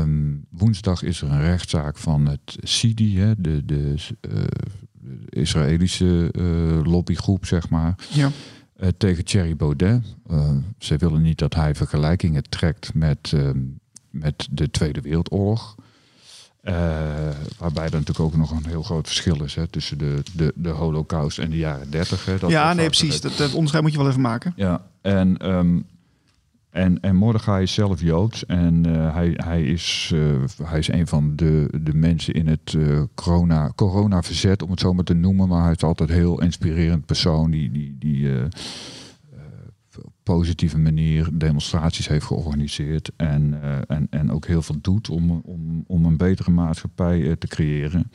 Um, 0.00 0.44
woensdag 0.50 1.02
is 1.02 1.22
er 1.22 1.30
een 1.30 1.40
rechtszaak 1.40 1.96
van 1.96 2.26
het 2.26 2.56
CIDI, 2.62 3.18
hè? 3.18 3.32
de, 3.38 3.64
de 3.64 3.94
uh, 4.28 4.42
Israëlische 5.28 6.30
lobbygroep, 6.84 7.46
zeg 7.46 7.68
maar. 7.68 7.94
Ja. 8.10 8.30
Uh, 8.80 8.88
tegen 8.96 9.24
Thierry 9.24 9.56
Baudet. 9.56 10.02
Uh, 10.30 10.50
ze 10.78 10.96
willen 10.96 11.22
niet 11.22 11.38
dat 11.38 11.54
hij 11.54 11.74
vergelijkingen 11.74 12.42
trekt 12.48 12.94
met, 12.94 13.32
uh, 13.34 13.50
met 14.10 14.48
de 14.50 14.70
Tweede 14.70 15.00
Wereldoorlog. 15.00 15.74
waarbij 17.58 17.84
er 17.84 17.90
natuurlijk 17.90 18.20
ook 18.20 18.36
nog 18.36 18.50
een 18.50 18.66
heel 18.66 18.82
groot 18.82 19.06
verschil 19.06 19.42
is 19.42 19.54
hè, 19.54 19.66
tussen 19.66 19.98
de, 19.98 20.22
de, 20.32 20.52
de 20.54 20.68
Holocaust 20.68 21.38
en 21.38 21.50
de 21.50 21.56
jaren 21.56 21.90
dertig. 21.90 22.40
Ja, 22.48 22.72
nee, 22.72 22.86
precies. 22.86 23.20
Dat, 23.20 23.36
dat, 23.36 23.52
onderscheid 23.52 23.82
moet 23.82 23.92
je 23.92 23.98
wel 23.98 24.08
even 24.08 24.20
maken. 24.20 24.52
Ja, 24.56 24.82
en, 25.00 25.50
um, 25.50 25.86
en, 26.70 27.00
en 27.00 27.16
Mordechai 27.16 27.62
is 27.62 27.74
zelf 27.74 28.00
Joods 28.00 28.46
en 28.46 28.84
hij, 28.84 29.32
hij, 29.36 29.62
is, 29.62 30.12
hij 30.62 30.78
is 30.78 30.88
een 30.88 31.06
van 31.06 31.36
de, 31.36 31.80
de 31.82 31.94
mensen 31.94 32.34
in 32.34 32.46
het 32.46 32.76
corona, 33.14 33.72
corona-verzet, 33.74 34.62
om 34.62 34.70
het 34.70 34.80
zo 34.80 34.92
maar 34.92 35.04
te 35.04 35.14
noemen. 35.14 35.48
Maar 35.48 35.62
hij 35.62 35.72
is 35.72 35.82
altijd 35.82 36.08
een 36.08 36.14
heel 36.14 36.42
inspirerend 36.42 37.06
persoon 37.06 37.50
die, 37.50 37.70
die, 37.70 37.96
die 37.98 38.28
op 40.02 40.12
positieve 40.22 40.78
manier 40.78 41.28
demonstraties 41.32 42.08
heeft 42.08 42.24
georganiseerd. 42.24 43.10
En, 43.16 43.60
en, 43.86 44.06
en 44.10 44.30
ook 44.30 44.46
heel 44.46 44.62
veel 44.62 44.78
doet 44.80 45.08
om, 45.08 45.30
om, 45.30 45.84
om 45.86 46.04
een 46.04 46.16
betere 46.16 46.50
maatschappij 46.50 47.36
te 47.36 47.46
creëren. 47.46 48.10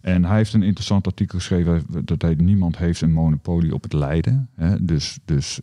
En 0.00 0.24
hij 0.24 0.36
heeft 0.36 0.52
een 0.52 0.62
interessant 0.62 1.06
artikel 1.06 1.38
geschreven 1.38 1.84
dat 2.04 2.22
hij 2.22 2.34
niemand 2.34 2.78
heeft 2.78 3.00
een 3.00 3.12
monopolie 3.12 3.74
op 3.74 3.82
het 3.82 3.92
lijden. 3.92 4.48
Hè? 4.54 4.84
Dus, 4.84 5.18
dus 5.24 5.60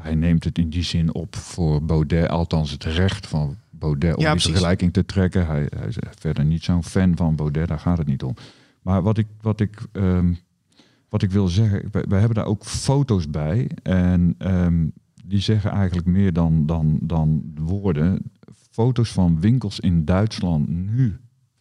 hij 0.00 0.14
neemt 0.14 0.44
het 0.44 0.58
in 0.58 0.68
die 0.68 0.82
zin 0.82 1.14
op 1.14 1.36
voor 1.36 1.84
Baudet, 1.84 2.28
althans 2.28 2.70
het 2.70 2.84
recht 2.84 3.26
van 3.26 3.56
Baudet 3.70 4.16
om 4.16 4.22
Ja, 4.22 4.32
die 4.32 4.40
vergelijking 4.40 4.92
te 4.92 5.04
trekken. 5.04 5.46
Hij, 5.46 5.66
hij 5.76 5.86
is 5.88 5.96
verder 6.18 6.44
niet 6.44 6.62
zo'n 6.62 6.84
fan 6.84 7.16
van 7.16 7.36
Baudet, 7.36 7.68
daar 7.68 7.78
gaat 7.78 7.98
het 7.98 8.06
niet 8.06 8.22
om. 8.22 8.34
Maar 8.82 9.02
wat 9.02 9.18
ik, 9.18 9.26
wat 9.40 9.60
ik, 9.60 9.86
ehm, 9.92 10.32
wat 11.08 11.22
ik 11.22 11.30
wil 11.30 11.48
zeggen, 11.48 11.88
wij 11.90 12.18
hebben 12.18 12.34
daar 12.34 12.46
ook 12.46 12.64
foto's 12.64 13.30
bij. 13.30 13.70
En 13.82 14.34
ehm, 14.38 14.86
die 15.24 15.40
zeggen 15.40 15.70
eigenlijk 15.70 16.06
meer 16.06 16.32
dan, 16.32 16.66
dan, 16.66 16.98
dan 17.02 17.52
woorden. 17.54 18.22
Foto's 18.70 19.12
van 19.12 19.40
winkels 19.40 19.80
in 19.80 20.04
Duitsland 20.04 20.68
nu, 20.68 21.16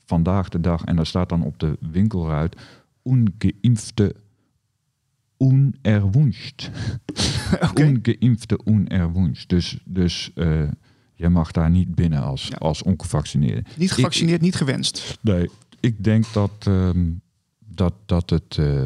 vandaag 0.06 0.50
de 0.50 0.62
dag. 0.62 0.84
En 0.84 0.96
daar 0.96 1.06
staat 1.06 1.29
dan 1.29 1.44
op 1.44 1.60
de 1.60 1.77
winkelruit, 1.91 2.56
ungeimpfte 3.03 4.15
unerwünscht. 5.38 6.70
Oké. 7.70 7.86
Ongeimpfte 7.86 8.60
unerwünscht. 8.65 9.50
Dus, 9.50 9.79
dus 9.86 10.32
uh, 10.36 10.63
je 11.15 11.29
mag 11.29 11.51
daar 11.51 11.70
niet 11.70 11.96
binnen 11.96 12.22
als, 12.22 12.48
Ja. 12.48 12.56
als 12.56 12.84
ongevaccineerde. 12.84 13.63
Niet 13.77 13.91
gevaccineerd, 13.91 14.41
niet 14.41 14.56
gewenst. 14.56 15.17
Nee, 15.22 15.50
ik 15.79 16.03
denk 16.03 16.25
dat, 16.34 16.51
ehm, 16.60 17.06
dat, 17.65 17.94
dat 18.06 18.29
het, 18.29 18.58
eh, 18.60 18.82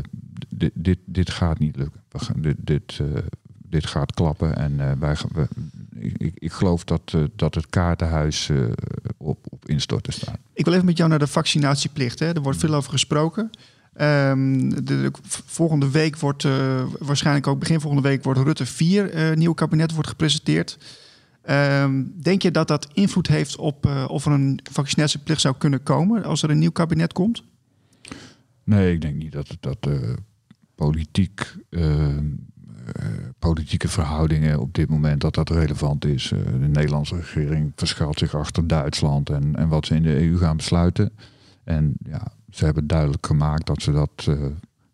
dit, 0.49 0.71
dit, 0.73 0.97
dit 1.05 1.29
gaat 1.29 1.59
niet 1.59 1.75
lukken. 1.75 2.01
We 2.09 2.19
gaan, 2.19 2.41
dit, 2.41 2.55
dit, 2.59 2.99
eh, 3.01 3.07
dit 3.71 3.85
gaat 3.85 4.13
klappen 4.13 4.55
en 4.55 4.79
eh, 4.79 4.91
wij, 4.99 5.15
we, 5.33 5.47
ik, 6.17 6.31
ik 6.35 6.51
geloof 6.51 6.83
dat, 6.83 7.01
eh, 7.15 7.23
dat 7.35 7.55
het 7.55 7.67
kaartenhuis 7.69 8.49
eh, 8.49 8.57
op, 9.17 9.37
op 9.49 9.69
instorten 9.69 10.13
staat. 10.13 10.37
Ik 10.53 10.65
wil 10.65 10.73
even 10.73 10.85
met 10.85 10.97
jou 10.97 11.09
naar 11.09 11.19
de 11.19 11.27
vaccinatieplicht. 11.27 12.19
Hè. 12.19 12.33
Er 12.33 12.41
wordt 12.41 12.59
veel 12.59 12.73
over 12.73 12.91
gesproken. 12.91 13.49
Ehm, 13.93 14.69
de, 14.69 14.83
de- 14.83 15.11
volgende 15.45 15.91
week 15.91 16.17
wordt, 16.17 16.43
eh, 16.43 16.83
waarschijnlijk 16.99 17.47
ook 17.47 17.59
begin 17.59 17.79
volgende 17.79 18.07
week, 18.07 18.23
wordt 18.23 18.39
Rutte 18.39 18.65
4, 18.65 19.09
eh 19.09 19.35
nieuw 19.35 19.53
kabinet, 19.53 19.91
wordt 19.93 20.09
gepresenteerd. 20.09 20.77
Ehm, 21.41 22.03
denk 22.21 22.41
je 22.41 22.51
dat 22.51 22.67
dat 22.67 22.87
invloed 22.93 23.27
heeft 23.27 23.55
op 23.55 23.85
eh, 23.85 24.05
of 24.07 24.25
er 24.25 24.31
een 24.31 24.59
vaccinatieplicht 24.71 25.41
zou 25.41 25.55
kunnen 25.57 25.83
komen 25.83 26.23
als 26.23 26.43
er 26.43 26.49
een 26.49 26.59
nieuw 26.59 26.71
kabinet 26.71 27.13
komt? 27.13 27.43
Nee, 28.63 28.93
ik 28.93 29.01
denk 29.01 29.15
niet 29.15 29.31
dat, 29.31 29.57
dat 29.59 29.89
politiek, 30.75 31.55
politieke 33.39 33.87
verhoudingen 33.87 34.59
op 34.59 34.73
dit 34.73 34.89
moment 34.89 35.21
dat 35.21 35.33
dat 35.33 35.49
relevant 35.49 36.05
is. 36.05 36.27
De 36.59 36.67
Nederlandse 36.67 37.15
regering 37.15 37.71
verschuilt 37.75 38.19
zich 38.19 38.35
achter 38.35 38.67
Duitsland 38.67 39.29
en, 39.29 39.55
en 39.55 39.67
wat 39.67 39.85
ze 39.85 39.95
in 39.95 40.03
de 40.03 40.21
EU 40.21 40.37
gaan 40.37 40.57
besluiten. 40.57 41.11
En 41.63 41.93
ja, 42.03 42.31
ze 42.51 42.65
hebben 42.65 42.87
duidelijk 42.87 43.25
gemaakt 43.25 43.65
dat 43.65 43.81
ze 43.81 43.91
dat 43.91 44.11
eh, 44.27 44.35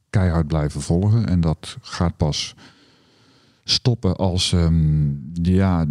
keihard 0.09 0.47
blijven 0.47 0.81
volgen. 0.81 1.27
En 1.27 1.41
dat 1.41 1.77
gaat 1.81 2.17
pas 2.17 2.55
stoppen 3.63 4.15
als 4.15 4.53
ehm, 4.53 5.09
ja, 5.41 5.85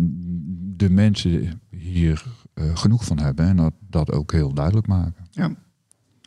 de 0.76 0.90
mensen 0.90 1.60
hier 1.70 2.24
eh, 2.54 2.64
genoeg 2.76 3.04
van 3.04 3.18
hebben. 3.18 3.46
En 3.46 3.56
dat, 3.56 3.72
dat 3.90 4.12
ook 4.12 4.32
heel 4.32 4.52
duidelijk 4.54 4.86
maken. 4.86 5.24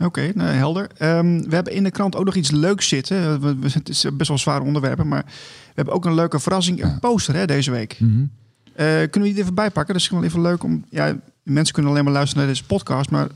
Oké, 0.03 0.31
nou, 0.35 0.49
helder. 0.49 0.89
Ehm, 0.97 1.41
we 1.41 1.55
hebben 1.55 1.73
in 1.73 1.83
de 1.83 1.91
krant 1.91 2.15
ook 2.15 2.25
nog 2.25 2.35
iets 2.35 2.51
leuks 2.51 2.87
zitten. 2.87 3.41
We, 3.41 3.55
we, 3.55 3.69
het 3.73 3.89
is 3.89 4.05
best 4.13 4.27
wel 4.29 4.37
zware 4.37 4.63
onderwerpen, 4.63 5.07
maar 5.07 5.23
we 5.25 5.71
hebben 5.75 5.93
ook 5.93 6.05
een 6.05 6.13
leuke 6.13 6.39
verrassing. 6.39 6.83
Een 6.83 6.89
Ja. 6.89 6.97
poster 6.99 7.35
hè, 7.35 7.45
deze 7.45 7.71
week. 7.71 7.99
Mhm. 7.99 8.25
Eh, 8.73 8.85
kunnen 8.85 9.29
we 9.29 9.29
die 9.33 9.37
even 9.37 9.53
bijpakken? 9.53 9.93
Dat 9.93 10.01
is 10.01 10.07
gewoon 10.07 10.23
even 10.23 10.41
leuk 10.41 10.63
om. 10.63 10.85
Ja, 10.89 11.15
mensen 11.43 11.73
kunnen 11.73 11.91
alleen 11.91 12.03
maar 12.03 12.13
luisteren 12.13 12.43
naar 12.43 12.53
deze 12.53 12.65
podcast. 12.65 13.09
Maar 13.11 13.27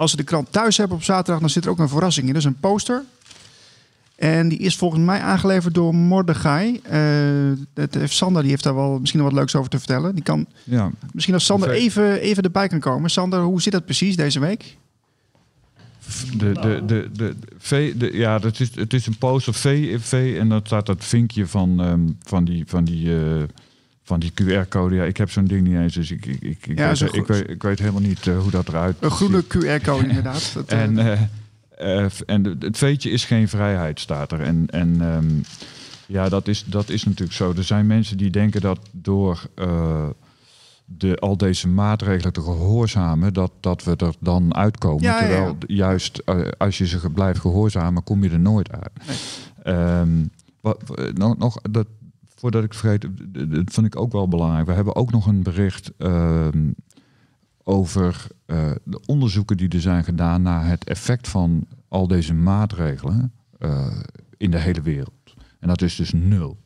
als 0.00 0.10
ze 0.10 0.16
de 0.16 0.22
krant 0.22 0.52
thuis 0.52 0.76
hebben 0.76 0.96
op 0.96 1.02
zaterdag, 1.02 1.40
dan 1.40 1.50
zit 1.50 1.64
er 1.64 1.70
ook 1.70 1.78
een 1.78 1.88
verrassing 1.88 2.26
in. 2.26 2.32
Dat 2.32 2.42
is 2.42 2.48
een 2.48 2.60
poster. 2.60 3.02
En 4.16 4.48
die 4.48 4.58
is 4.58 4.76
volgens 4.76 5.04
mij 5.04 5.20
aangeleverd 5.20 5.74
door 5.74 5.94
Mordechai. 5.94 6.80
Eh, 6.82 7.00
dat 7.74 7.94
heeft 7.94 8.12
Sander, 8.12 8.42
die 8.42 8.50
heeft 8.50 8.62
daar 8.62 8.74
wel 8.74 8.98
misschien 8.98 9.20
nog 9.20 9.28
wat 9.30 9.38
leuks 9.38 9.56
over 9.56 9.70
te 9.70 9.78
vertellen. 9.78 10.14
Die 10.14 10.22
kan, 10.22 10.46
Ja, 10.64 10.90
misschien 11.12 11.34
als 11.34 11.44
Sander 11.44 11.68
Ve- 11.68 11.74
even, 11.74 12.20
even 12.20 12.42
erbij 12.42 12.68
kan 12.68 12.80
komen. 12.80 13.10
Sander, 13.10 13.40
hoe 13.40 13.62
zit 13.62 13.72
dat 13.72 13.84
precies 13.84 14.16
deze 14.16 14.40
week? 14.40 14.76
De, 16.36 16.52
de, 16.52 16.82
de, 16.86 17.08
de, 17.12 17.36
v, 17.58 17.94
de, 17.96 18.16
ja, 18.16 18.38
dat 18.38 18.60
is, 18.60 18.74
het 18.74 18.92
is 18.94 19.06
een 19.06 19.18
poster 19.18 19.54
V, 19.54 19.96
v 20.00 20.36
en 20.38 20.48
dat 20.48 20.66
staat 20.66 20.86
dat 20.86 21.04
vinkje 21.04 21.46
van, 21.46 21.80
ehm, 21.80 22.00
van 22.22 22.44
die, 22.44 22.64
van 22.66 22.84
die, 22.84 23.16
eh, 23.16 23.42
van 24.10 24.20
die 24.20 24.32
QR-code. 24.42 24.94
Ja, 24.94 25.04
ik 25.04 25.16
heb 25.16 25.30
zo'n 25.30 25.44
ding 25.46 25.66
niet 25.66 25.76
eens, 25.76 25.94
dus 25.94 26.10
ik, 26.10 26.26
ik, 26.26 26.40
ik, 26.42 26.66
ik, 26.66 26.78
Ja, 26.78 26.88
weet, 26.94 27.14
ik, 27.14 27.26
weet, 27.26 27.48
ik 27.50 27.62
weet 27.62 27.78
helemaal 27.78 28.00
niet 28.00 28.26
eh, 28.26 28.38
hoe 28.38 28.50
dat 28.50 28.68
eruit 28.68 28.96
Een 29.00 29.10
groene. 29.10 29.42
QR-code 29.44 30.06
inderdaad. 30.08 30.50
Dat, 30.54 30.68
eh, 30.68 30.82
En, 30.82 30.98
eh, 31.78 32.04
en 32.26 32.44
het 32.58 32.78
veetje 32.78 33.10
is 33.10 33.24
geen 33.24 33.48
vrijheid, 33.48 34.00
staat 34.00 34.32
er. 34.32 34.40
En, 34.40 34.66
en 34.70 34.96
ehm, 35.00 35.26
Ja, 36.06 36.28
dat 36.28 36.48
is, 36.48 36.64
dat 36.66 36.88
is 36.88 37.04
natuurlijk 37.04 37.32
zo. 37.36 37.52
Er 37.56 37.64
zijn 37.64 37.86
mensen 37.86 38.16
die 38.16 38.30
denken 38.30 38.60
dat 38.60 38.78
door 38.92 39.42
de, 40.84 41.16
al 41.16 41.36
deze 41.36 41.68
maatregelen 41.68 42.32
te 42.32 42.40
gehoorzamen, 42.42 43.32
dat, 43.32 43.52
dat 43.60 43.84
we 43.84 43.96
er 43.96 44.14
dan 44.20 44.54
uitkomen. 44.54 45.02
Ja, 45.02 45.10
ja, 45.10 45.20
ja. 45.20 45.26
Terwijl 45.28 45.56
juist 45.66 46.22
als 46.58 46.78
je 46.78 46.86
ze 46.86 47.10
blijft 47.10 47.40
gehoorzamen, 47.40 48.02
kom 48.02 48.22
je 48.22 48.30
er 48.30 48.40
nooit 48.40 48.70
uit. 48.72 48.90
Ehm, 49.62 50.08
wat, 50.60 50.82
wat- 50.86 51.12
nog, 51.18 51.38
nog 51.38 51.56
dat, 51.70 51.86
voordat 52.40 52.64
ik 52.64 52.72
het 52.72 52.80
vergeet, 52.80 53.08
dat 53.50 53.72
vond 53.72 53.86
ik 53.86 53.96
ook 53.96 54.12
wel 54.12 54.28
belangrijk. 54.28 54.66
We 54.66 54.72
hebben 54.72 54.96
ook 54.96 55.10
nog 55.10 55.26
een 55.26 55.42
bericht 55.42 55.92
ehm, 55.96 56.70
over 57.62 58.26
eh, 58.46 58.70
de 58.84 59.00
onderzoeken 59.06 59.56
die 59.56 59.68
er 59.68 59.80
zijn 59.80 60.04
gedaan 60.04 60.42
naar 60.42 60.66
het 60.66 60.84
effect 60.84 61.28
van 61.28 61.66
al 61.88 62.06
deze 62.06 62.34
maatregelen 62.34 63.32
eh, 63.58 64.00
in 64.36 64.50
de 64.50 64.58
hele 64.58 64.80
wereld. 64.80 65.34
En 65.58 65.68
dat 65.68 65.82
is 65.82 65.96
dus 65.96 66.12
nul. 66.12 66.58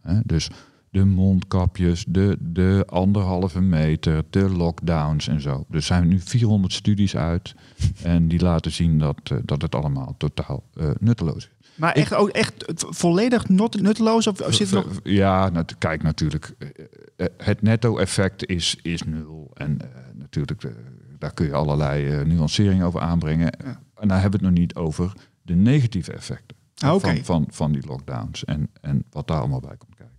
Hè? 0.00 0.20
Dus 0.24 0.50
de 0.90 1.04
mondkapjes, 1.04 2.04
de, 2.08 2.36
de 2.40 2.84
anderhalve 2.86 3.60
meter, 3.60 4.24
de 4.30 4.50
lockdowns 4.50 5.28
en 5.28 5.40
zo. 5.40 5.66
Er 5.70 5.82
zijn 5.82 6.08
nu 6.08 6.20
400 6.20 6.72
studies 6.72 7.16
uit 7.16 7.54
en 8.02 8.28
die 8.28 8.40
laten 8.40 8.72
zien 8.72 8.98
dat, 8.98 9.20
eh, 9.24 9.38
dat 9.44 9.62
het 9.62 9.74
allemaal 9.74 10.14
totaal 10.18 10.62
nutteloos 10.98 11.50
is. 11.59 11.59
Maar 11.80 11.92
echt, 11.92 12.14
ook 12.14 12.28
echt 12.28 12.64
volledig 12.76 13.48
not, 13.48 13.80
nutteloos? 13.82 14.26
Of, 14.26 14.40
of 14.40 14.54
zit 14.54 14.70
er 14.70 14.74
nog... 14.74 15.00
Ja, 15.02 15.50
kijk 15.78 16.02
natuurlijk. 16.02 16.54
eh, 16.58 16.68
eh, 17.16 17.26
Het 17.36 17.62
netto-effect 17.62 18.46
is, 18.46 18.76
is 18.82 19.02
nul. 19.02 19.50
En 19.54 19.80
eh, 19.80 19.88
natuurlijk, 20.14 20.64
eh, 20.64 20.70
daar 21.18 21.34
kun 21.34 21.46
je 21.46 21.52
allerlei 21.52 22.08
eh, 22.08 22.24
nuanceringen 22.26 22.86
over 22.86 23.00
aanbrengen. 23.00 23.52
Ja. 23.64 23.80
En 23.94 24.08
daar 24.08 24.20
hebben 24.20 24.40
we 24.40 24.46
het 24.46 24.54
nog 24.54 24.64
niet 24.64 24.74
over 24.74 25.12
de 25.42 25.54
negatieve 25.54 26.12
effecten 26.12 26.56
Ah, 26.76 27.00
van, 27.00 27.24
van, 27.24 27.46
van 27.50 27.72
die 27.72 27.86
lockdowns. 27.86 28.44
En, 28.44 28.70
en 28.80 29.04
wat 29.10 29.26
daar 29.26 29.38
allemaal 29.38 29.60
bij 29.60 29.76
komt 29.76 29.94
kijken. 29.96 30.16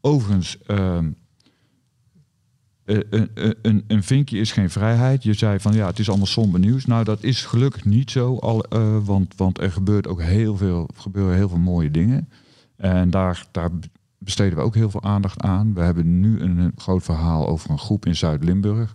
Overigens, 0.00 0.58
ehm, 0.66 1.10
eh, 2.88 2.98
een, 3.10 3.30
een- 3.34 3.54
een, 3.62 3.84
een 3.86 4.02
vinkje 4.02 4.38
is 4.38 4.52
geen 4.52 4.70
vrijheid. 4.70 5.22
Je 5.22 5.32
zei 5.34 5.60
van 5.60 5.72
ja, 5.72 5.86
het 5.86 5.98
is 5.98 6.08
allemaal 6.08 6.26
somber 6.26 6.60
nieuws. 6.60 6.84
Nou, 6.84 7.04
dat 7.04 7.22
is 7.22 7.44
gelukkig 7.44 7.84
niet 7.84 8.10
zo, 8.10 8.36
al, 8.36 8.64
eh, 8.64 8.98
want, 9.04 9.34
want 9.36 9.60
er 9.60 9.72
gebeurt 9.72 10.06
ook 10.06 10.22
heel 10.22 10.56
veel, 10.56 10.88
gebeuren 10.94 11.36
heel 11.36 11.48
veel 11.48 11.58
mooie 11.58 11.90
dingen. 11.90 12.28
En 12.76 13.10
daar, 13.10 13.46
daar 13.50 13.70
besteden 14.18 14.56
we 14.58 14.64
ook 14.64 14.74
heel 14.74 14.90
veel 14.90 15.02
aandacht 15.02 15.40
aan. 15.42 15.74
We 15.74 15.80
hebben 15.80 16.20
nu 16.20 16.40
een, 16.40 16.58
een 16.58 16.72
groot 16.76 17.02
verhaal 17.02 17.48
over 17.48 17.70
een 17.70 17.78
groep 17.78 18.06
in 18.06 18.16
Zuid-Limburg. 18.16 18.94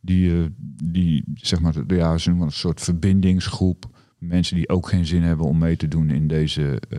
Die, 0.00 0.32
eh, 0.38 0.44
die 0.84 1.24
zeg 1.34 1.60
maar, 1.60 1.74
ja, 1.86 2.18
ze 2.18 2.28
noemen 2.28 2.46
een 2.46 2.52
soort 2.52 2.80
verbindingsgroep. 2.80 3.84
Mensen 4.18 4.56
die 4.56 4.68
ook 4.68 4.88
geen 4.88 5.06
zin 5.06 5.22
hebben 5.22 5.46
om 5.46 5.58
mee 5.58 5.76
te 5.76 5.88
doen 5.88 6.10
in 6.10 6.28
deze 6.28 6.80
eh, 6.88 6.98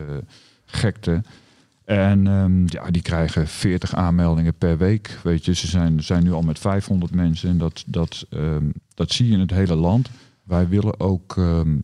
gekte. 0.64 1.22
En 1.86 2.26
ehm, 2.26 2.62
ja, 2.66 2.90
die 2.90 3.02
krijgen 3.02 3.46
40 3.46 3.94
aanmeldingen 3.94 4.54
per 4.54 4.78
week. 4.78 5.18
Weet 5.22 5.44
je, 5.44 5.54
ze 5.54 5.66
zijn, 5.66 6.02
zijn 6.02 6.24
nu 6.24 6.32
al 6.32 6.42
met 6.42 6.58
500 6.58 7.14
mensen. 7.14 7.48
En 7.48 7.58
dat, 7.58 7.84
dat, 7.86 8.26
ehm, 8.30 8.70
dat 8.94 9.12
zie 9.12 9.26
je 9.26 9.32
in 9.32 9.40
het 9.40 9.50
hele 9.50 9.74
land. 9.74 10.10
Wij 10.42 10.68
willen 10.68 11.00
ook 11.00 11.36
ehm, 11.36 11.78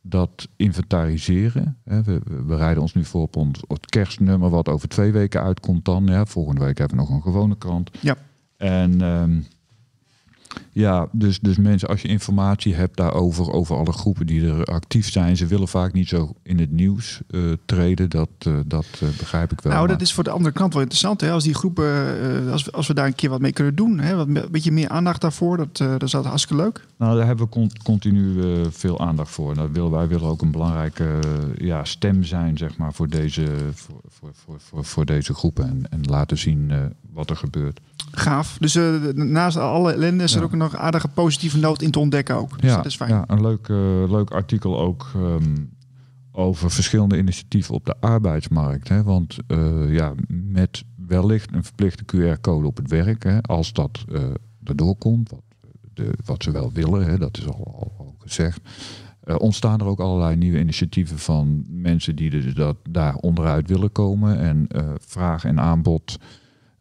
dat 0.00 0.48
inventariseren. 0.56 1.78
Hè. 1.84 2.02
We, 2.02 2.20
we 2.24 2.42
bereiden 2.42 2.82
ons 2.82 2.94
nu 2.94 3.04
voor 3.04 3.22
op 3.22 3.36
ons, 3.36 3.60
het 3.68 3.86
kerstnummer, 3.86 4.50
wat 4.50 4.68
over 4.68 4.88
twee 4.88 5.12
weken 5.12 5.42
uitkomt 5.42 5.84
dan. 5.84 6.06
Ja, 6.06 6.26
volgende 6.26 6.64
week 6.64 6.78
hebben 6.78 6.96
we 6.96 7.02
nog 7.02 7.12
een 7.12 7.22
gewone 7.22 7.58
krant. 7.58 7.90
Ja. 8.00 8.16
En 8.56 9.00
ja, 10.72 11.08
dus, 11.12 11.40
dus 11.40 11.56
mensen, 11.56 11.88
als 11.88 12.02
je 12.02 12.08
informatie 12.08 12.74
hebt 12.74 12.96
daarover, 12.96 13.52
over 13.52 13.76
alle 13.76 13.92
groepen 13.92 14.26
die 14.26 14.46
er 14.48 14.64
actief 14.64 15.10
zijn, 15.10 15.36
ze 15.36 15.46
willen 15.46 15.68
vaak 15.68 15.92
niet 15.92 16.08
zo 16.08 16.34
in 16.42 16.58
het 16.58 16.70
nieuws 16.70 17.20
eh, 17.30 17.40
treden. 17.64 18.10
Dat, 18.10 18.28
eh, 18.38 18.52
dat 18.66 18.86
eh, 19.00 19.08
begrijp 19.18 19.52
ik 19.52 19.60
wel. 19.60 19.72
Nou, 19.72 19.86
dat 19.86 19.96
maar- 19.96 20.06
is 20.06 20.12
voor 20.12 20.24
de 20.24 20.30
andere 20.30 20.54
kant 20.54 20.72
wel 20.72 20.82
interessant. 20.82 21.20
Hè? 21.20 21.30
Als 21.30 21.44
die 21.44 21.54
groepen, 21.54 21.86
als, 22.50 22.64
we, 22.64 22.70
als 22.70 22.86
we 22.86 22.94
daar 22.94 23.06
een 23.06 23.14
keer 23.14 23.30
wat 23.30 23.40
mee 23.40 23.52
kunnen 23.52 23.74
doen, 23.74 23.98
hè? 23.98 24.14
wat, 24.16 24.26
een 24.26 24.48
beetje 24.50 24.72
meer 24.72 24.88
aandacht 24.88 25.20
daarvoor, 25.20 25.56
dat, 25.56 25.76
dat 25.76 26.02
is 26.02 26.14
altijd 26.14 26.24
hartstikke 26.24 26.62
leuk. 26.62 26.84
Nou, 26.96 27.16
daar 27.16 27.26
hebben 27.26 27.44
we 27.44 27.50
con- 27.50 27.70
continu 27.82 28.34
veel 28.70 29.00
aandacht 29.00 29.30
voor. 29.30 29.54
Dat 29.54 29.70
willen, 29.72 29.90
wij 29.90 30.08
willen 30.08 30.28
ook 30.28 30.42
een 30.42 30.50
belangrijke 30.50 31.18
ja, 31.56 31.84
stem 31.84 32.24
zijn 32.24 32.58
zeg 32.58 32.76
maar, 32.76 32.92
voor, 32.92 33.08
deze, 33.08 33.46
voor, 33.74 34.00
voor, 34.08 34.30
voor, 34.34 34.60
voor, 34.60 34.84
voor 34.84 35.04
deze 35.04 35.34
groepen. 35.34 35.68
En, 35.68 35.86
en 35.90 36.00
laten 36.02 36.38
zien 36.38 36.72
wat 37.12 37.30
er 37.30 37.36
gebeurt. 37.36 37.80
Gaaf. 38.10 38.56
Dus 38.60 38.78
naast 39.14 39.56
alle 39.56 39.92
ellende 39.92 40.24
is 40.24 40.34
er. 40.34 40.44
Ook 40.46 40.54
nog 40.54 40.76
aardige 40.76 41.08
positieve 41.08 41.58
noot 41.58 41.82
in 41.82 41.90
te 41.90 41.98
ontdekken 41.98 42.36
ook. 42.36 42.60
Dus 42.60 42.70
ja, 42.70 42.76
dat 42.76 42.86
is 42.86 42.96
fijn. 42.96 43.10
ja, 43.10 43.24
een 43.26 43.40
leuk, 43.40 43.68
eh, 43.68 44.10
leuk 44.10 44.30
artikel 44.30 44.78
ook 44.78 45.10
ehm, 45.14 45.56
over 46.32 46.70
verschillende 46.70 47.18
initiatieven 47.18 47.74
op 47.74 47.84
de 47.84 47.94
arbeidsmarkt. 48.00 48.88
Hè? 48.88 49.02
Want 49.02 49.36
eh, 49.46 49.94
ja, 49.94 50.14
met 50.28 50.84
wellicht 51.06 51.54
een 51.54 51.64
verplichte 51.64 52.04
QR-code 52.04 52.66
op 52.66 52.76
het 52.76 52.90
werk, 52.90 53.22
hè, 53.22 53.42
als 53.42 53.72
dat 53.72 54.04
eh 54.12 54.24
erdoor 54.64 54.96
komt, 54.96 55.30
wat, 55.30 55.42
de, 55.94 56.10
wat 56.24 56.42
ze 56.42 56.50
wel 56.50 56.72
willen, 56.72 57.04
hè, 57.04 57.18
dat 57.18 57.38
is 57.38 57.46
al, 57.46 57.64
al, 57.64 57.92
al 57.98 58.14
gezegd. 58.18 58.60
ontstaan 59.38 59.80
er 59.80 59.86
ook 59.86 60.00
allerlei 60.00 60.36
nieuwe 60.36 60.58
initiatieven 60.58 61.18
van 61.18 61.64
mensen 61.68 62.16
die 62.16 62.30
dus 62.30 62.54
dat, 62.54 62.76
daar 62.90 63.14
onderuit 63.14 63.68
willen 63.68 63.92
komen 63.92 64.38
en 64.38 64.66
vraag 65.00 65.44
en 65.44 65.60
aanbod 65.60 66.18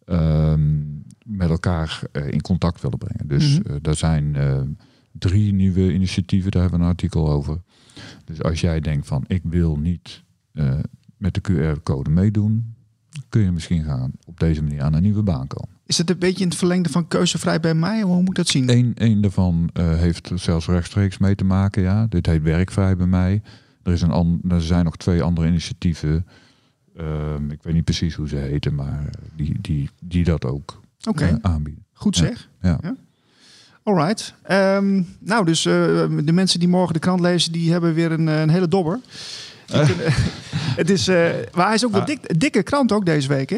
ehm, 0.06 0.82
met 1.26 1.50
elkaar 1.50 2.02
eh, 2.12 2.28
in 2.28 2.42
contact 2.42 2.82
willen 2.82 2.98
brengen. 2.98 3.28
Dus 3.28 3.62
eh, 3.62 3.76
er 3.82 3.96
zijn 3.96 4.36
eh, 4.36 4.62
drie 5.12 5.54
nieuwe 5.54 5.94
initiatieven, 5.94 6.52
daar 6.52 6.62
hebben 6.62 6.80
we 6.80 6.86
een 6.86 6.92
artikel 6.92 7.30
over. 7.30 7.62
Dus 8.26 8.42
als 8.42 8.62
jij 8.62 8.80
denkt 8.80 9.08
van 9.08 9.24
ik 9.28 9.42
wil 9.44 9.78
niet 9.78 10.24
met 11.18 11.34
de 11.34 11.42
QR-code 11.42 12.10
meedoen, 12.10 12.76
kun 13.30 13.42
je 13.42 13.52
misschien 13.52 13.84
gaan 13.84 14.12
op 14.26 14.40
deze 14.40 14.64
manier 14.64 14.82
aan 14.82 14.94
een 14.94 15.02
nieuwe 15.02 15.24
baan 15.24 15.48
komen. 15.48 15.76
Is 15.86 15.98
het 15.98 16.10
een 16.10 16.20
beetje 16.20 16.44
in 16.44 16.50
het 16.50 16.58
verlengde 16.58 16.90
van 16.90 17.08
keuzevrij 17.08 17.60
bij 17.60 17.74
mij? 17.74 18.02
Hoe 18.02 18.20
moet 18.20 18.30
ik 18.30 18.36
dat 18.36 18.48
zien? 18.48 18.70
Eén 18.70 18.94
één 18.96 19.22
daarvan 19.22 19.70
heeft 19.74 20.32
zelfs 20.36 20.68
rechtstreeks 20.68 21.18
mee 21.18 21.36
te 21.36 21.44
maken. 21.44 21.82
Ja. 21.82 22.08
Dit 22.08 22.26
heet 22.26 22.42
Werkvrij 22.42 22.96
bij 22.96 23.08
mij. 23.08 23.42
Er, 23.84 23.92
is 23.92 24.02
een 24.02 24.42
er 24.48 24.62
zijn 24.62 24.86
nog 24.86 24.98
twee 24.98 25.24
andere 25.24 25.48
initiatieven. 25.48 26.26
Ehm, 26.96 27.52
ik 27.52 27.64
weet 27.64 27.74
niet 27.74 27.84
precies 27.84 28.16
hoe 28.16 28.28
ze 28.28 28.36
heten, 28.36 28.76
maar 28.76 29.10
die, 29.36 29.62
die, 29.62 29.90
die 30.04 30.24
dat 30.24 30.46
ook 30.46 30.84
Oké, 31.08 31.26
eh, 31.26 31.34
aanbieden. 31.42 31.84
goed 31.94 32.16
zeg. 32.16 32.50
Ja. 32.62 32.80
Alright. 33.84 34.34
Ehm, 34.44 35.02
nou, 35.20 35.46
dus 35.46 35.66
eh, 35.66 35.74
de 36.24 36.32
mensen 36.32 36.60
die 36.60 36.68
morgen 36.68 36.94
de 36.94 37.00
krant 37.00 37.20
lezen, 37.20 37.52
die 37.52 37.72
hebben 37.72 37.94
weer 37.94 38.12
een, 38.12 38.28
eh, 38.30 38.40
een 38.42 38.50
hele 38.50 38.68
dobber. 38.68 39.00
Kunnen- 39.66 39.96
het 40.82 40.90
is, 40.90 41.08
maar 41.54 41.66
hij 41.66 41.74
is 41.74 41.86
ook 41.86 41.92
wel 41.92 42.02
Ah. 42.02 42.08
dik, 42.08 42.40
dikke 42.40 42.64
krant 42.64 42.92
ook 42.92 43.06
deze 43.06 43.28
week, 43.28 43.50
hè? 43.50 43.58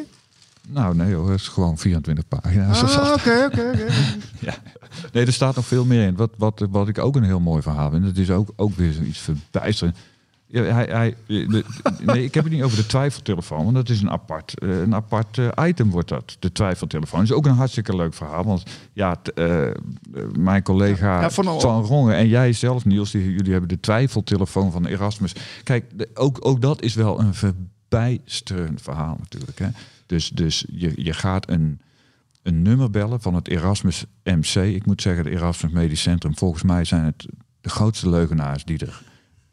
Nou 0.70 0.96
nee 0.96 1.14
hoor, 1.14 1.32
het 1.32 1.40
is 1.40 1.48
gewoon 1.48 1.78
24 1.78 2.28
pagina's. 2.28 2.84
Ah, 2.84 3.14
Oké, 3.14 3.44
oké, 3.46 3.72
oké. 3.74 3.86
Nee, 5.14 5.26
er 5.26 5.34
staat 5.34 5.56
nog 5.56 5.66
veel 5.66 5.86
meer 5.86 6.08
in. 6.08 6.16
Wat, 6.16 6.30
wat, 6.38 6.66
wat 6.70 6.88
ik 6.88 6.98
ook 6.98 7.16
een 7.16 7.24
heel 7.24 7.40
mooi 7.40 7.62
verhaal 7.62 7.92
vind, 7.92 8.04
dat 8.04 8.18
is 8.18 8.32
ook, 8.32 8.50
ook 8.56 8.76
weer 8.76 8.92
zoiets 8.94 9.20
verbijsterend. 9.20 9.98
Ja, 10.50 10.62
hij, 10.64 10.86
hij, 10.86 11.16
de- 11.28 11.66
nee, 12.06 12.24
ik 12.24 12.34
heb 12.34 12.44
het 12.44 12.54
niet 12.54 12.62
over 12.64 12.78
de 12.78 12.86
twijfeltelefoon, 12.86 13.64
want 13.64 13.76
dat 13.76 13.90
is 13.90 14.02
een 14.02 14.10
apart, 14.10 14.60
eh, 14.60 14.80
een 14.80 14.96
apart 14.96 15.38
eh, 15.38 15.48
item 15.68 15.90
wordt 15.90 16.10
dat. 16.10 16.36
De 16.40 16.52
twijfeltelefoon. 16.52 17.20
Dat 17.20 17.30
is 17.30 17.36
ook 17.36 17.46
een 17.46 17.54
hartstikke 17.56 17.96
leuk 17.96 18.14
verhaal. 18.14 18.44
Want 18.44 18.64
ja, 18.94 19.16
t- 19.16 19.34
eh, 19.34 19.68
mijn 20.38 20.64
collega 20.64 21.22
Ja, 21.22 21.30
van- 21.30 21.62
Van 21.62 21.84
Rongen 21.84 22.16
en 22.16 22.28
jij 22.28 22.54
zelf, 22.54 22.86
Niels, 22.86 23.12
die, 23.12 23.32
jullie 23.34 23.52
hebben 23.52 23.70
de 23.70 23.80
twijfeltelefoon 23.80 24.72
van 24.72 24.86
Erasmus. 24.86 25.34
Kijk, 25.64 25.86
de- 25.98 26.10
ook, 26.14 26.38
ook 26.46 26.62
dat 26.62 26.82
is 26.82 26.94
wel 26.94 27.20
een 27.20 27.34
verbijsterend 27.34 28.82
verhaal 28.82 29.16
natuurlijk. 29.20 29.60
Hè? 29.60 29.68
Dus, 30.06 30.30
dus 30.30 30.66
je, 30.72 30.92
je 30.96 31.14
gaat 31.14 31.50
een, 31.50 31.80
een 32.44 32.62
nummer 32.62 32.90
bellen 32.90 33.22
van 33.22 33.34
het 33.36 33.48
Erasmus 33.48 34.06
MC. 34.24 34.56
Ik 34.56 34.86
moet 34.86 35.02
zeggen, 35.02 35.24
het 35.26 35.34
Erasmus 35.34 35.72
Medisch 35.72 36.02
Centrum. 36.02 36.38
Volgens 36.38 36.64
mij 36.64 36.84
zijn 36.84 37.04
het 37.06 37.26
de 37.62 37.70
grootste 37.70 38.10
leugenaars 38.10 38.64
die 38.66 38.78
er 38.80 39.02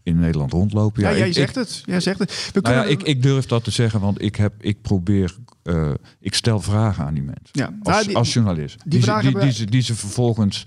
in 0.04 0.18
Nederland 0.18 0.52
rondlopen. 0.52 1.02
Ja, 1.02 1.16
jij 1.16 1.28
ik, 1.28 1.34
zegt 1.34 1.48
ik, 1.48 1.54
het. 1.62 1.82
Jij 1.84 2.00
zegt 2.00 2.18
het. 2.18 2.50
We 2.52 2.60
nou 2.60 2.74
ja, 2.74 2.84
ik, 2.84 3.02
ik 3.02 3.22
durf 3.22 3.46
dat 3.46 3.64
te 3.64 3.70
zeggen, 3.70 4.00
want 4.00 4.22
ik, 4.22 4.36
heb, 4.36 4.52
ik 4.60 4.82
probeer, 4.82 5.36
eh, 5.62 5.90
ik 6.20 6.34
stel 6.34 6.60
vragen 6.60 7.04
aan 7.04 7.14
die 7.14 7.22
mensen. 7.22 7.48
Ja, 7.52 7.64
Als, 7.64 7.94
nou, 7.94 8.06
die- 8.06 8.16
als 8.16 8.32
journalist. 8.32 8.76
die 8.84 8.88
Die, 8.90 9.02
ze, 9.02 9.38
die, 9.40 9.52
ze, 9.52 9.64
die 9.64 9.82
ze 9.82 9.94
vervolgens 9.94 10.62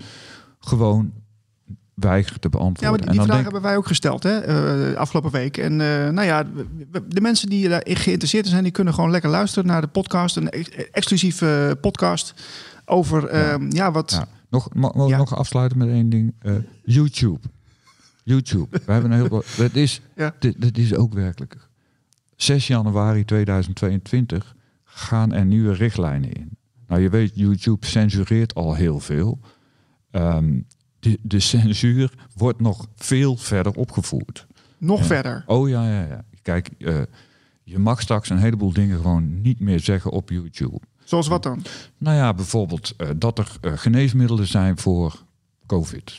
gewoon 0.60 1.12
weigeren 1.94 2.40
te 2.40 2.48
Ja, 2.50 2.58
beantwoorden. 2.58 2.90
maar 2.90 2.98
die, 2.98 3.08
en 3.08 3.16
dan 3.16 3.24
vraag 3.26 3.36
denk, 3.36 3.52
hebben 3.52 3.62
wij 3.70 3.76
ook 3.76 3.86
gesteld 3.86 4.22
hè, 4.22 4.38
eh, 4.38 4.96
afgelopen 4.96 5.30
week. 5.30 5.56
En 5.56 5.72
eh, 5.72 6.08
nou 6.08 6.22
ja, 6.26 6.44
de 7.08 7.20
mensen 7.20 7.48
die 7.48 7.68
daar 7.68 7.82
geïnteresseerd 7.84 8.46
zijn, 8.46 8.62
die 8.62 8.72
kunnen 8.72 8.94
gewoon 8.94 9.10
lekker 9.10 9.30
luisteren 9.30 9.66
naar 9.66 9.80
de 9.80 9.86
podcast. 9.86 10.36
Een 10.36 10.50
ex- 10.50 10.68
exclusieve 10.92 11.78
podcast 11.80 12.34
over 12.84 13.26
ehm, 13.26 13.66
ja. 13.76 13.92
wat. 13.92 14.10
Ja. 14.10 14.26
Nog, 14.50 14.68
Ja. 15.08 15.16
nog 15.16 15.36
afsluiten 15.36 15.78
met 15.78 15.88
één 15.88 16.08
ding? 16.10 16.34
YouTube. 16.84 17.38
YouTube. 18.28 18.80
We 18.86 18.92
hebben 18.92 19.10
een 19.10 19.18
heel. 19.26 19.28
Dat 19.56 19.74
is, 19.74 20.00
Ja. 20.16 20.34
dit, 20.38 20.60
dit 20.60 20.78
is 20.78 20.94
ook 20.94 21.12
werkelijk. 21.12 21.68
6 22.36 22.66
januari 22.66 23.24
2022 23.24 24.54
gaan 24.84 25.32
er 25.32 25.44
nieuwe 25.44 25.72
richtlijnen 25.74 26.32
in. 26.32 26.56
Nou, 26.86 27.00
je 27.00 27.08
weet, 27.10 27.30
YouTube 27.34 27.86
censureert 27.86 28.54
al 28.54 28.74
heel 28.74 29.00
veel. 29.00 29.38
Ehm, 30.10 30.60
de, 30.98 31.18
de 31.22 31.40
censuur 31.40 32.12
wordt 32.34 32.60
nog 32.60 32.86
veel 32.96 33.36
verder 33.36 33.72
opgevoerd. 33.72 34.46
Nog 34.78 35.04
verder. 35.06 35.42
Oh 35.46 35.68
ja, 35.68 35.90
ja, 35.90 36.06
ja. 36.06 36.24
Kijk, 36.42 36.70
eh, 36.78 37.00
je 37.64 37.78
mag 37.78 38.00
straks 38.00 38.30
een 38.30 38.38
heleboel 38.38 38.72
dingen 38.72 38.96
gewoon 38.96 39.40
niet 39.40 39.60
meer 39.60 39.80
zeggen 39.80 40.10
op 40.10 40.30
YouTube. 40.30 40.80
Zoals 41.04 41.28
wat 41.28 41.42
dan? 41.42 41.62
Nou 41.98 42.16
ja, 42.16 42.34
bijvoorbeeld 42.34 42.94
eh, 42.96 43.08
dat 43.16 43.38
er 43.38 43.56
eh, 43.60 43.72
geneesmiddelen 43.76 44.46
zijn 44.46 44.78
voor 44.78 45.24
COVID. 45.66 46.18